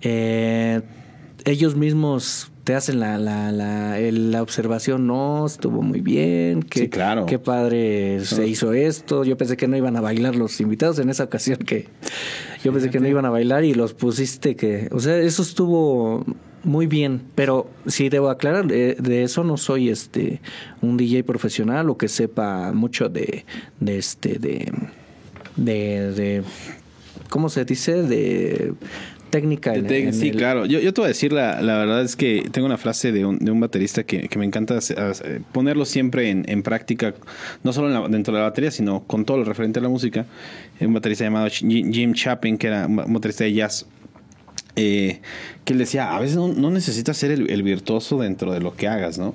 eh, 0.00 0.80
ellos 1.44 1.76
mismos 1.76 2.52
te 2.64 2.74
hacen 2.74 3.00
la, 3.00 3.18
la, 3.18 3.50
la, 3.50 3.98
la, 3.98 4.42
observación, 4.42 5.08
no, 5.08 5.46
estuvo 5.46 5.82
muy 5.82 6.00
bien, 6.00 6.62
que, 6.62 6.88
claro. 6.88 7.26
qué 7.26 7.40
padre 7.40 8.24
se 8.24 8.46
hizo 8.46 8.72
esto, 8.72 9.24
yo 9.24 9.36
pensé 9.36 9.56
que 9.56 9.66
no 9.66 9.76
iban 9.76 9.96
a 9.96 10.00
bailar 10.00 10.36
los 10.36 10.60
invitados 10.60 11.00
en 11.00 11.10
esa 11.10 11.24
ocasión, 11.24 11.58
que 11.58 11.88
yo 12.62 12.72
pensé 12.72 12.90
que 12.90 13.00
no 13.00 13.08
iban 13.08 13.24
a 13.24 13.30
bailar 13.30 13.64
y 13.64 13.74
los 13.74 13.94
pusiste 13.94 14.54
que, 14.54 14.88
o 14.92 15.00
sea, 15.00 15.18
eso 15.18 15.42
estuvo 15.42 16.24
muy 16.64 16.86
bien, 16.86 17.22
pero 17.34 17.70
sí 17.86 18.08
debo 18.08 18.30
aclarar, 18.30 18.66
de, 18.66 19.22
eso 19.22 19.44
no 19.44 19.56
soy 19.56 19.88
este 19.88 20.40
un 20.80 20.96
DJ 20.96 21.24
profesional 21.24 21.90
o 21.90 21.96
que 21.96 22.08
sepa 22.08 22.72
mucho 22.72 23.08
de, 23.08 23.44
de 23.80 23.98
este, 23.98 24.38
de, 24.38 24.72
de, 25.56 26.12
de 26.12 26.42
¿cómo 27.28 27.48
se 27.48 27.64
dice? 27.64 28.02
De 28.02 28.74
técnica. 29.32 29.74
En, 29.74 30.12
sí, 30.12 30.30
claro. 30.30 30.66
Yo, 30.66 30.78
yo, 30.78 30.92
te 30.92 31.00
voy 31.00 31.06
a 31.06 31.08
decir, 31.08 31.32
la, 31.32 31.62
la, 31.62 31.78
verdad 31.78 32.02
es 32.02 32.14
que 32.14 32.46
tengo 32.52 32.66
una 32.66 32.76
frase 32.76 33.10
de 33.10 33.24
un, 33.24 33.38
de 33.38 33.50
un 33.50 33.58
baterista 33.58 34.04
que, 34.04 34.28
que, 34.28 34.38
me 34.38 34.44
encanta 34.44 34.78
ponerlo 35.52 35.86
siempre 35.86 36.28
en, 36.28 36.44
en 36.48 36.62
práctica, 36.62 37.14
no 37.64 37.72
solo 37.72 38.08
dentro 38.08 38.34
de 38.34 38.40
la 38.40 38.48
batería, 38.48 38.70
sino 38.70 39.04
con 39.04 39.24
todo 39.24 39.38
lo 39.38 39.44
referente 39.44 39.80
a 39.80 39.82
la 39.82 39.88
música. 39.88 40.26
Un 40.80 40.92
baterista 40.92 41.24
llamado 41.24 41.48
Jim 41.48 42.12
Chapin, 42.12 42.58
que 42.58 42.66
era 42.66 42.86
un 42.86 43.12
baterista 43.12 43.44
de 43.44 43.54
jazz. 43.54 43.86
Eh, 44.76 45.20
que 45.64 45.74
él 45.74 45.78
decía, 45.78 46.14
a 46.14 46.20
veces 46.20 46.36
no, 46.36 46.48
no 46.48 46.70
necesitas 46.70 47.16
ser 47.16 47.30
el, 47.30 47.50
el 47.50 47.62
virtuoso 47.62 48.18
dentro 48.18 48.52
de 48.52 48.60
lo 48.60 48.74
que 48.74 48.88
hagas, 48.88 49.18
¿no? 49.18 49.34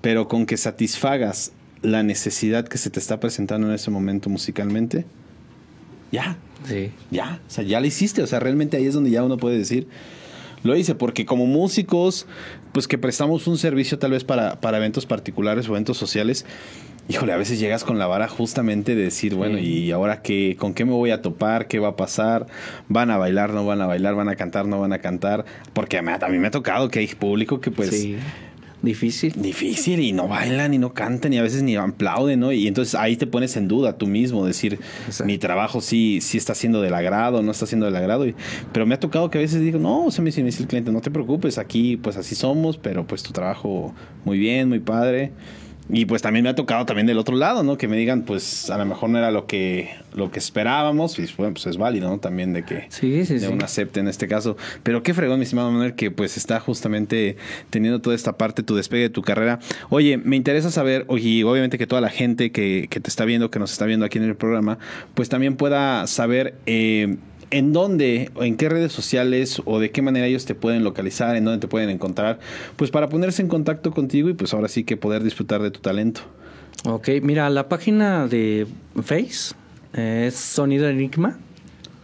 Pero 0.00 0.28
con 0.28 0.46
que 0.46 0.56
satisfagas 0.56 1.52
la 1.82 2.02
necesidad 2.02 2.66
que 2.66 2.78
se 2.78 2.90
te 2.90 2.98
está 2.98 3.20
presentando 3.20 3.68
en 3.68 3.74
ese 3.74 3.90
momento 3.90 4.28
musicalmente, 4.30 5.04
ya. 6.14 6.36
Sí. 6.64 6.92
Ya. 7.10 7.40
O 7.46 7.50
sea, 7.50 7.64
ya 7.64 7.80
lo 7.80 7.86
hiciste. 7.86 8.22
O 8.22 8.26
sea, 8.26 8.38
realmente 8.38 8.76
ahí 8.76 8.86
es 8.86 8.94
donde 8.94 9.10
ya 9.10 9.24
uno 9.24 9.36
puede 9.36 9.58
decir, 9.58 9.88
lo 10.62 10.76
hice. 10.76 10.94
Porque 10.94 11.26
como 11.26 11.46
músicos, 11.46 12.26
pues 12.72 12.86
que 12.86 12.98
prestamos 12.98 13.46
un 13.48 13.58
servicio 13.58 13.98
tal 13.98 14.12
vez 14.12 14.22
para, 14.22 14.60
para 14.60 14.78
eventos 14.78 15.06
particulares 15.06 15.68
o 15.68 15.72
eventos 15.72 15.98
sociales, 15.98 16.46
híjole, 17.08 17.32
a 17.32 17.36
veces 17.36 17.58
llegas 17.60 17.84
con 17.84 17.98
la 17.98 18.06
vara 18.06 18.28
justamente 18.28 18.94
de 18.94 19.02
decir, 19.02 19.34
bueno, 19.34 19.58
¿y 19.58 19.90
ahora 19.90 20.22
qué? 20.22 20.56
¿Con 20.58 20.74
qué 20.74 20.84
me 20.84 20.92
voy 20.92 21.10
a 21.10 21.22
topar? 21.22 21.68
¿Qué 21.68 21.78
va 21.78 21.88
a 21.88 21.96
pasar? 21.96 22.46
¿Van 22.88 23.10
a 23.10 23.16
bailar? 23.16 23.50
¿No 23.50 23.66
van 23.66 23.80
a 23.82 23.86
bailar? 23.86 24.14
¿Van 24.14 24.28
a 24.28 24.36
cantar? 24.36 24.66
¿No 24.66 24.80
van 24.80 24.92
a 24.92 24.98
cantar? 24.98 25.44
Porque 25.72 25.98
a 25.98 26.02
mí, 26.02 26.10
a 26.18 26.28
mí 26.28 26.38
me 26.38 26.48
ha 26.48 26.50
tocado 26.50 26.88
que 26.88 27.00
hay 27.00 27.06
público 27.08 27.60
que 27.60 27.70
pues... 27.70 27.90
Sí. 27.90 28.16
Difícil. 28.84 29.32
Difícil 29.36 30.00
y 30.00 30.12
no 30.12 30.28
bailan 30.28 30.74
y 30.74 30.78
no 30.78 30.92
cantan 30.92 31.32
y 31.32 31.38
a 31.38 31.42
veces 31.42 31.62
ni 31.62 31.74
aplauden, 31.74 32.40
¿no? 32.40 32.52
Y 32.52 32.68
entonces 32.68 32.94
ahí 32.94 33.16
te 33.16 33.26
pones 33.26 33.56
en 33.56 33.66
duda 33.66 33.96
tú 33.96 34.06
mismo, 34.06 34.44
decir, 34.44 34.78
Exacto. 35.06 35.24
mi 35.24 35.38
trabajo 35.38 35.80
sí, 35.80 36.18
sí 36.20 36.36
está 36.36 36.54
siendo 36.54 36.82
del 36.82 36.92
agrado, 36.92 37.42
no 37.42 37.50
está 37.50 37.64
siendo 37.64 37.86
del 37.86 37.96
agrado. 37.96 38.26
Y, 38.26 38.34
pero 38.72 38.84
me 38.84 38.94
ha 38.94 39.00
tocado 39.00 39.30
que 39.30 39.38
a 39.38 39.40
veces 39.40 39.62
digo, 39.62 39.78
no, 39.78 40.10
se 40.10 40.20
me 40.20 40.30
dice 40.30 40.62
el 40.62 40.68
cliente, 40.68 40.92
no 40.92 41.00
te 41.00 41.10
preocupes, 41.10 41.56
aquí 41.56 41.96
pues 41.96 42.18
así 42.18 42.34
somos, 42.34 42.76
pero 42.76 43.06
pues 43.06 43.22
tu 43.22 43.32
trabajo 43.32 43.94
muy 44.26 44.38
bien, 44.38 44.68
muy 44.68 44.80
padre. 44.80 45.32
Y 45.90 46.06
pues 46.06 46.22
también 46.22 46.44
me 46.44 46.48
ha 46.48 46.54
tocado 46.54 46.86
también 46.86 47.06
del 47.06 47.18
otro 47.18 47.36
lado, 47.36 47.62
¿no? 47.62 47.76
Que 47.76 47.88
me 47.88 47.96
digan, 47.96 48.22
pues 48.22 48.70
a 48.70 48.78
lo 48.78 48.86
mejor 48.86 49.10
no 49.10 49.18
era 49.18 49.30
lo 49.30 49.46
que, 49.46 49.90
lo 50.14 50.30
que 50.30 50.38
esperábamos. 50.38 51.18
Y 51.18 51.28
bueno, 51.36 51.52
pues 51.52 51.66
es 51.66 51.76
válido, 51.76 52.08
¿no? 52.08 52.18
También 52.18 52.54
de 52.54 52.64
que 52.64 52.86
sí, 52.88 53.26
sí, 53.26 53.34
de 53.34 53.40
sí. 53.40 53.46
un 53.46 53.62
acepte 53.62 54.00
en 54.00 54.08
este 54.08 54.26
caso. 54.26 54.56
Pero 54.82 55.02
qué 55.02 55.12
fregón, 55.12 55.38
mi 55.38 55.44
estimado 55.44 55.70
Manuel, 55.70 55.94
que 55.94 56.10
pues 56.10 56.36
está 56.38 56.58
justamente 56.58 57.36
teniendo 57.68 58.00
toda 58.00 58.16
esta 58.16 58.38
parte, 58.38 58.62
tu 58.62 58.76
despegue 58.76 59.02
de 59.02 59.10
tu 59.10 59.22
carrera. 59.22 59.58
Oye, 59.90 60.16
me 60.16 60.36
interesa 60.36 60.70
saber, 60.70 61.06
y 61.18 61.42
obviamente 61.42 61.76
que 61.76 61.86
toda 61.86 62.00
la 62.00 62.10
gente 62.10 62.50
que, 62.50 62.86
que 62.88 63.00
te 63.00 63.10
está 63.10 63.26
viendo, 63.26 63.50
que 63.50 63.58
nos 63.58 63.72
está 63.72 63.84
viendo 63.84 64.06
aquí 64.06 64.16
en 64.16 64.24
el 64.24 64.36
programa, 64.36 64.78
pues 65.14 65.28
también 65.28 65.56
pueda 65.56 66.06
saber... 66.06 66.54
Eh, 66.66 67.16
en 67.50 67.72
dónde 67.72 68.30
o 68.34 68.44
en 68.44 68.56
qué 68.56 68.68
redes 68.68 68.92
sociales 68.92 69.62
o 69.64 69.78
de 69.78 69.90
qué 69.90 70.02
manera 70.02 70.26
ellos 70.26 70.44
te 70.44 70.54
pueden 70.54 70.84
localizar, 70.84 71.36
en 71.36 71.44
dónde 71.44 71.60
te 71.60 71.68
pueden 71.68 71.90
encontrar, 71.90 72.38
pues 72.76 72.90
para 72.90 73.08
ponerse 73.08 73.42
en 73.42 73.48
contacto 73.48 73.92
contigo 73.92 74.28
y 74.28 74.34
pues 74.34 74.54
ahora 74.54 74.68
sí 74.68 74.84
que 74.84 74.96
poder 74.96 75.22
disfrutar 75.22 75.62
de 75.62 75.70
tu 75.70 75.80
talento. 75.80 76.22
Ok, 76.84 77.08
mira, 77.22 77.48
la 77.50 77.68
página 77.68 78.26
de 78.26 78.66
Face 79.02 79.54
es 79.92 80.34
Sonido 80.34 80.88
Enigma 80.88 81.38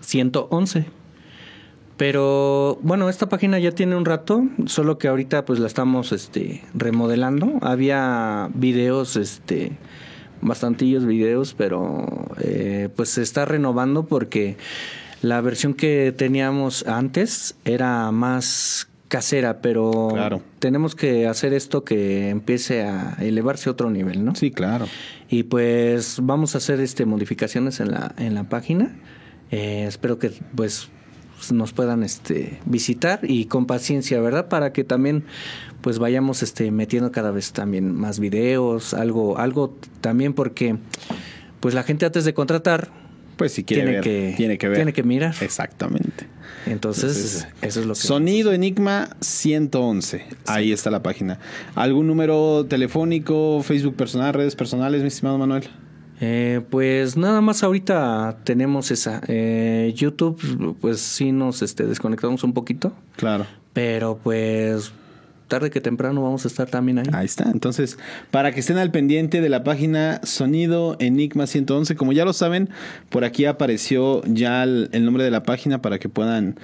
111. 0.00 0.86
Pero 1.96 2.78
bueno, 2.80 3.10
esta 3.10 3.28
página 3.28 3.58
ya 3.58 3.72
tiene 3.72 3.94
un 3.94 4.06
rato, 4.06 4.42
solo 4.64 4.96
que 4.96 5.06
ahorita 5.08 5.44
pues 5.44 5.58
la 5.58 5.66
estamos 5.66 6.12
este 6.12 6.64
remodelando. 6.72 7.58
Había 7.60 8.48
videos 8.54 9.16
este 9.16 9.72
bastantillos 10.40 11.04
videos, 11.04 11.52
pero 11.52 12.06
eh, 12.40 12.88
pues 12.96 13.10
se 13.10 13.20
está 13.22 13.44
renovando 13.44 14.06
porque 14.06 14.56
la 15.22 15.40
versión 15.40 15.74
que 15.74 16.14
teníamos 16.16 16.86
antes 16.86 17.56
era 17.64 18.10
más 18.10 18.88
casera, 19.08 19.60
pero 19.60 20.10
claro. 20.12 20.40
tenemos 20.60 20.94
que 20.94 21.26
hacer 21.26 21.52
esto 21.52 21.84
que 21.84 22.30
empiece 22.30 22.82
a 22.82 23.16
elevarse 23.20 23.68
a 23.68 23.72
otro 23.72 23.90
nivel, 23.90 24.24
¿no? 24.24 24.34
Sí, 24.36 24.52
claro. 24.52 24.86
Y 25.28 25.42
pues 25.42 26.20
vamos 26.22 26.54
a 26.54 26.58
hacer 26.58 26.80
este 26.80 27.04
modificaciones 27.06 27.80
en 27.80 27.90
la 27.90 28.14
en 28.18 28.34
la 28.34 28.44
página. 28.44 28.96
Eh, 29.50 29.84
espero 29.86 30.18
que 30.18 30.30
pues 30.54 30.90
nos 31.50 31.72
puedan 31.72 32.02
este 32.04 32.60
visitar 32.66 33.20
y 33.22 33.46
con 33.46 33.66
paciencia, 33.66 34.20
¿verdad? 34.20 34.48
Para 34.48 34.72
que 34.72 34.84
también 34.84 35.24
pues 35.80 35.98
vayamos 35.98 36.42
este 36.42 36.70
metiendo 36.70 37.10
cada 37.10 37.32
vez 37.32 37.52
también 37.52 37.94
más 37.94 38.20
videos, 38.20 38.94
algo 38.94 39.38
algo 39.38 39.76
también 40.00 40.34
porque 40.34 40.76
pues 41.58 41.74
la 41.74 41.82
gente 41.82 42.06
antes 42.06 42.24
de 42.24 42.32
contratar 42.32 42.90
pues 43.40 43.52
si 43.52 43.64
quiere 43.64 43.84
tiene 43.84 43.94
ver, 43.94 44.04
que 44.04 44.34
tiene 44.36 44.58
que 44.58 44.68
ver. 44.68 44.76
tiene 44.76 44.92
que 44.92 45.02
mirar. 45.02 45.34
Exactamente. 45.40 46.26
Entonces, 46.66 47.16
Entonces 47.16 47.48
eso 47.62 47.80
es 47.80 47.86
lo 47.86 47.94
que 47.94 48.00
Sonido 48.00 48.52
Enigma 48.52 49.16
111. 49.20 50.18
Sí. 50.18 50.36
Ahí 50.44 50.72
está 50.72 50.90
la 50.90 51.02
página. 51.02 51.38
¿Algún 51.74 52.06
número 52.06 52.66
telefónico, 52.66 53.62
Facebook 53.62 53.96
personal, 53.96 54.34
redes 54.34 54.54
personales, 54.54 55.00
mi 55.00 55.08
estimado 55.08 55.38
Manuel? 55.38 55.70
Eh, 56.20 56.60
pues 56.68 57.16
nada 57.16 57.40
más 57.40 57.62
ahorita 57.62 58.40
tenemos 58.44 58.90
esa. 58.90 59.22
Eh, 59.26 59.94
YouTube, 59.96 60.76
pues 60.82 61.00
sí 61.00 61.32
nos 61.32 61.62
este, 61.62 61.86
desconectamos 61.86 62.44
un 62.44 62.52
poquito. 62.52 62.92
Claro. 63.16 63.46
Pero 63.72 64.20
pues 64.22 64.92
tarde 65.50 65.68
que 65.68 65.82
temprano 65.82 66.22
vamos 66.22 66.46
a 66.46 66.48
estar 66.48 66.70
también 66.70 67.00
ahí. 67.00 67.06
Ahí 67.12 67.26
está. 67.26 67.50
Entonces, 67.50 67.98
para 68.30 68.52
que 68.52 68.60
estén 68.60 68.78
al 68.78 68.90
pendiente 68.90 69.42
de 69.42 69.50
la 69.50 69.62
página 69.64 70.22
Sonido 70.22 70.96
Enigma 70.98 71.46
111, 71.46 71.96
como 71.96 72.12
ya 72.12 72.24
lo 72.24 72.32
saben, 72.32 72.70
por 73.10 73.24
aquí 73.24 73.44
apareció 73.44 74.22
ya 74.24 74.62
el, 74.62 74.88
nombre 75.04 75.24
de 75.24 75.30
la 75.30 75.42
página 75.42 75.82
para 75.82 75.98
que 75.98 76.08
puedan 76.08 76.58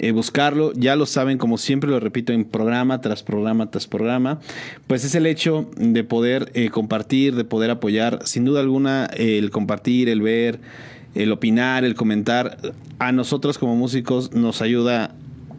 eh, 0.00 0.12
buscarlo. 0.12 0.72
Ya 0.74 0.96
lo 0.96 1.06
saben, 1.06 1.38
como 1.38 1.56
siempre 1.56 1.88
lo 1.88 2.00
repito 2.00 2.34
en 2.34 2.44
programa 2.44 3.00
tras 3.00 3.22
programa 3.22 3.70
tras 3.70 3.86
programa, 3.86 4.40
pues 4.86 5.04
es 5.04 5.14
el 5.14 5.24
hecho 5.24 5.70
de 5.76 6.04
poder 6.04 6.50
eh, 6.52 6.68
compartir, 6.68 7.36
de 7.36 7.44
poder 7.44 7.70
apoyar, 7.70 8.20
sin 8.26 8.44
duda 8.44 8.60
alguna, 8.60 9.06
el 9.16 9.50
compartir, 9.50 10.10
el 10.10 10.20
ver, 10.20 10.60
el 11.14 11.30
opinar, 11.32 11.84
el 11.84 11.94
comentar, 11.94 12.58
a 12.98 13.12
nosotros 13.12 13.58
como 13.58 13.76
músicos 13.76 14.32
nos 14.32 14.62
ayuda 14.62 15.14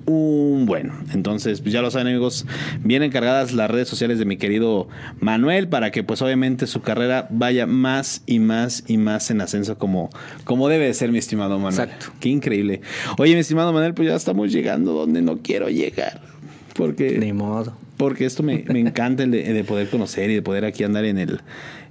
un 0.05 0.65
bueno. 0.65 0.93
Entonces, 1.13 1.61
pues 1.61 1.73
ya 1.73 1.81
lo 1.81 1.91
saben 1.91 2.07
amigos, 2.07 2.45
vienen 2.83 3.11
cargadas 3.11 3.53
las 3.53 3.69
redes 3.69 3.87
sociales 3.87 4.19
de 4.19 4.25
mi 4.25 4.37
querido 4.37 4.87
Manuel 5.19 5.67
para 5.67 5.91
que 5.91 6.03
pues 6.03 6.21
obviamente 6.21 6.67
su 6.67 6.81
carrera 6.81 7.27
vaya 7.29 7.65
más 7.65 8.23
y 8.25 8.39
más 8.39 8.83
y 8.87 8.97
más 8.97 9.31
en 9.31 9.41
ascenso 9.41 9.77
como, 9.77 10.09
como 10.43 10.69
debe 10.69 10.85
de 10.85 10.93
ser 10.93 11.11
mi 11.11 11.19
estimado 11.19 11.59
Manuel. 11.59 11.89
Exacto. 11.89 12.13
Qué 12.19 12.29
increíble. 12.29 12.81
Oye, 13.17 13.33
mi 13.33 13.39
estimado 13.39 13.73
Manuel, 13.73 13.93
pues 13.93 14.07
ya 14.07 14.15
estamos 14.15 14.51
llegando 14.51 14.93
donde 14.93 15.21
no 15.21 15.39
quiero 15.39 15.69
llegar. 15.69 16.21
Porque, 16.73 17.17
Ni 17.19 17.33
modo. 17.33 17.77
Porque 17.97 18.25
esto 18.25 18.41
me, 18.41 18.63
me 18.67 18.79
encanta 18.79 19.23
el 19.23 19.31
de, 19.31 19.53
de, 19.53 19.63
poder 19.63 19.89
conocer 19.89 20.29
y 20.31 20.35
de 20.35 20.41
poder 20.41 20.65
aquí 20.65 20.83
andar 20.83 21.05
en 21.05 21.19
el, 21.19 21.41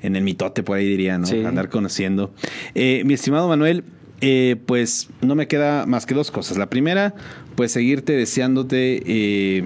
en 0.03 0.17
el 0.17 0.25
mitote, 0.25 0.63
por 0.63 0.77
ahí 0.77 0.87
diría, 0.87 1.17
¿no? 1.17 1.27
Sí. 1.27 1.43
Andar 1.45 1.69
conociendo. 1.69 2.35
Eh, 2.75 3.03
mi 3.05 3.15
estimado 3.15 3.49
Manuel, 3.49 3.85
eh, 4.25 4.57
pues 4.67 5.09
no 5.21 5.35
me 5.35 5.49
queda 5.49 5.85
más 5.85 6.07
que 6.07 6.15
dos 6.15 6.31
cosas. 6.31 6.57
La 6.57 6.71
primera, 6.71 7.13
pues 7.57 7.73
seguirte 7.73 8.13
deseándote 8.13 9.03
eh, 9.05 9.65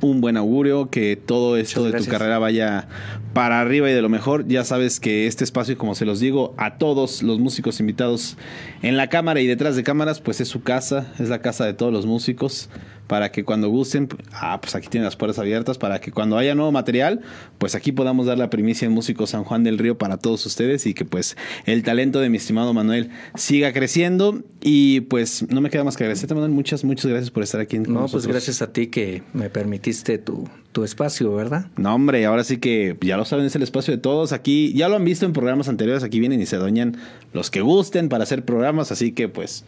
un 0.00 0.20
buen 0.20 0.36
augurio, 0.36 0.90
que 0.90 1.14
todo 1.14 1.56
esto 1.56 1.84
de 1.84 1.98
tu 1.98 2.04
carrera 2.06 2.40
vaya 2.40 2.88
para 3.34 3.60
arriba 3.60 3.88
y 3.88 3.94
de 3.94 4.02
lo 4.02 4.08
mejor. 4.08 4.48
Ya 4.48 4.64
sabes 4.64 4.98
que 4.98 5.28
este 5.28 5.44
espacio, 5.44 5.78
como 5.78 5.94
se 5.94 6.04
los 6.04 6.18
digo 6.18 6.52
a 6.56 6.78
todos 6.78 7.22
los 7.22 7.38
músicos 7.38 7.78
invitados 7.78 8.36
en 8.82 8.96
la 8.96 9.08
cámara 9.08 9.40
y 9.40 9.46
detrás 9.46 9.76
de 9.76 9.84
cámaras, 9.84 10.20
pues 10.20 10.40
es 10.40 10.48
su 10.48 10.62
casa, 10.64 11.12
es 11.20 11.28
la 11.28 11.40
casa 11.40 11.64
de 11.64 11.74
todos 11.74 11.92
los 11.92 12.06
músicos 12.06 12.68
para 13.08 13.32
que 13.32 13.42
cuando 13.42 13.68
gusten, 13.68 14.08
ah, 14.32 14.60
pues 14.60 14.74
aquí 14.76 14.86
tienen 14.88 15.06
las 15.06 15.16
puertas 15.16 15.38
abiertas, 15.38 15.78
para 15.78 16.00
que 16.00 16.12
cuando 16.12 16.38
haya 16.38 16.54
nuevo 16.54 16.70
material, 16.70 17.22
pues 17.56 17.74
aquí 17.74 17.90
podamos 17.90 18.26
dar 18.26 18.38
la 18.38 18.50
primicia 18.50 18.86
en 18.86 18.92
Músico 18.92 19.26
San 19.26 19.44
Juan 19.44 19.64
del 19.64 19.78
Río 19.78 19.98
para 19.98 20.18
todos 20.18 20.44
ustedes 20.46 20.86
y 20.86 20.94
que 20.94 21.04
pues 21.04 21.36
el 21.64 21.82
talento 21.82 22.20
de 22.20 22.28
mi 22.28 22.36
estimado 22.36 22.72
Manuel 22.74 23.10
siga 23.34 23.72
creciendo 23.72 24.42
y 24.60 25.00
pues 25.00 25.50
no 25.50 25.60
me 25.60 25.70
queda 25.70 25.84
más 25.84 25.96
que 25.96 26.04
agradecerte 26.04 26.34
Manuel, 26.34 26.52
muchas, 26.52 26.84
muchas 26.84 27.06
gracias 27.06 27.30
por 27.30 27.42
estar 27.42 27.60
aquí. 27.60 27.76
En 27.76 27.84
no, 27.84 28.00
nosotros. 28.00 28.24
pues 28.24 28.26
gracias 28.26 28.62
a 28.62 28.72
ti 28.72 28.88
que 28.88 29.22
me 29.32 29.48
permitiste 29.48 30.18
tu, 30.18 30.46
tu 30.72 30.84
espacio, 30.84 31.34
¿verdad? 31.34 31.66
No, 31.78 31.94
hombre, 31.94 32.26
ahora 32.26 32.44
sí 32.44 32.58
que 32.58 32.96
ya 33.00 33.16
lo 33.16 33.24
saben, 33.24 33.46
es 33.46 33.56
el 33.56 33.62
espacio 33.62 33.94
de 33.94 33.98
todos. 33.98 34.32
Aquí 34.32 34.74
ya 34.74 34.88
lo 34.90 34.96
han 34.96 35.04
visto 35.04 35.24
en 35.24 35.32
programas 35.32 35.68
anteriores, 35.68 36.04
aquí 36.04 36.20
vienen 36.20 36.42
y 36.42 36.46
se 36.46 36.56
doñan 36.56 36.98
los 37.32 37.50
que 37.50 37.62
gusten 37.62 38.10
para 38.10 38.24
hacer 38.24 38.44
programas, 38.44 38.92
así 38.92 39.12
que 39.12 39.28
pues 39.28 39.64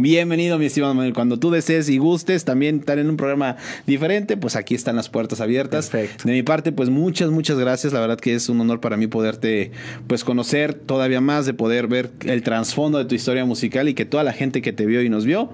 Bienvenido, 0.00 0.60
mi 0.60 0.66
estimado 0.66 0.94
Manuel. 0.94 1.12
Cuando 1.12 1.40
tú 1.40 1.50
desees 1.50 1.88
y 1.88 1.98
gustes 1.98 2.44
también 2.44 2.78
estar 2.78 3.00
en 3.00 3.10
un 3.10 3.16
programa 3.16 3.56
diferente, 3.84 4.36
pues 4.36 4.54
aquí 4.54 4.76
están 4.76 4.94
las 4.94 5.08
puertas 5.08 5.40
abiertas. 5.40 5.90
Perfecto. 5.90 6.22
De 6.24 6.34
mi 6.34 6.44
parte, 6.44 6.70
pues 6.70 6.88
muchas, 6.88 7.30
muchas 7.30 7.58
gracias. 7.58 7.92
La 7.92 7.98
verdad 7.98 8.16
que 8.16 8.36
es 8.36 8.48
un 8.48 8.60
honor 8.60 8.78
para 8.78 8.96
mí 8.96 9.08
poderte 9.08 9.72
pues 10.06 10.22
conocer 10.22 10.74
todavía 10.74 11.20
más, 11.20 11.46
de 11.46 11.54
poder 11.54 11.88
ver 11.88 12.10
el 12.26 12.44
trasfondo 12.44 12.98
de 12.98 13.06
tu 13.06 13.16
historia 13.16 13.44
musical 13.44 13.88
y 13.88 13.94
que 13.94 14.04
toda 14.04 14.22
la 14.22 14.32
gente 14.32 14.62
que 14.62 14.72
te 14.72 14.86
vio 14.86 15.02
y 15.02 15.08
nos 15.08 15.24
vio 15.24 15.50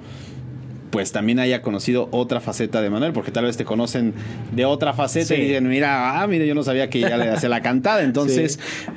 pues 0.90 1.10
también 1.10 1.40
haya 1.40 1.60
conocido 1.60 2.08
otra 2.12 2.38
faceta 2.40 2.80
de 2.80 2.88
Manuel, 2.88 3.12
porque 3.12 3.32
tal 3.32 3.46
vez 3.46 3.56
te 3.56 3.64
conocen 3.64 4.14
de 4.54 4.64
otra 4.64 4.92
faceta 4.92 5.26
Sí. 5.26 5.34
y 5.34 5.46
dicen, 5.48 5.68
mira, 5.68 6.20
ah, 6.22 6.26
mira, 6.28 6.44
yo 6.44 6.54
no 6.54 6.62
sabía 6.62 6.88
que 6.88 7.00
ya 7.00 7.16
le 7.16 7.30
hacía 7.30 7.48
la 7.48 7.62
cantada. 7.62 8.02
Entonces, 8.04 8.60
Sí. 8.62 8.92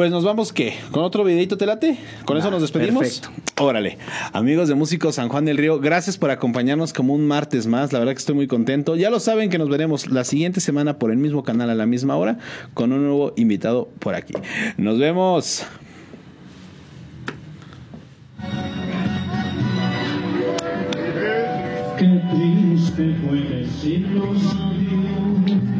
Pues 0.00 0.10
nos 0.10 0.24
vamos, 0.24 0.50
¿qué? 0.54 0.78
¿Con 0.92 1.04
otro 1.04 1.24
videito 1.24 1.58
te 1.58 1.66
late? 1.66 1.98
¿Con 2.24 2.38
eso 2.38 2.50
nos 2.50 2.62
despedimos? 2.62 3.02
Perfecto. 3.02 3.28
Órale. 3.62 3.98
Amigos 4.32 4.66
de 4.66 4.74
Músicos 4.74 5.16
San 5.16 5.28
Juan 5.28 5.44
del 5.44 5.58
Río, 5.58 5.78
gracias 5.78 6.16
por 6.16 6.30
acompañarnos 6.30 6.94
como 6.94 7.12
un 7.12 7.28
martes 7.28 7.66
más. 7.66 7.92
La 7.92 7.98
verdad 7.98 8.14
que 8.14 8.20
estoy 8.20 8.34
muy 8.34 8.46
contento. 8.46 8.96
Ya 8.96 9.10
lo 9.10 9.20
saben 9.20 9.50
que 9.50 9.58
nos 9.58 9.68
veremos 9.68 10.10
la 10.10 10.24
siguiente 10.24 10.62
semana 10.62 10.98
por 10.98 11.10
el 11.10 11.18
mismo 11.18 11.42
canal 11.42 11.68
a 11.68 11.74
la 11.74 11.84
misma 11.84 12.16
hora 12.16 12.38
con 12.72 12.94
un 12.94 13.02
nuevo 13.02 13.34
invitado 13.36 13.90
por 13.98 14.14
aquí. 14.14 14.32
Nos 14.78 14.98
vemos. 14.98 15.66
Qué 21.98 22.22
triste 22.32 23.16
fue 23.22 23.40
decirnos 23.42 24.38
adiós 24.54 25.79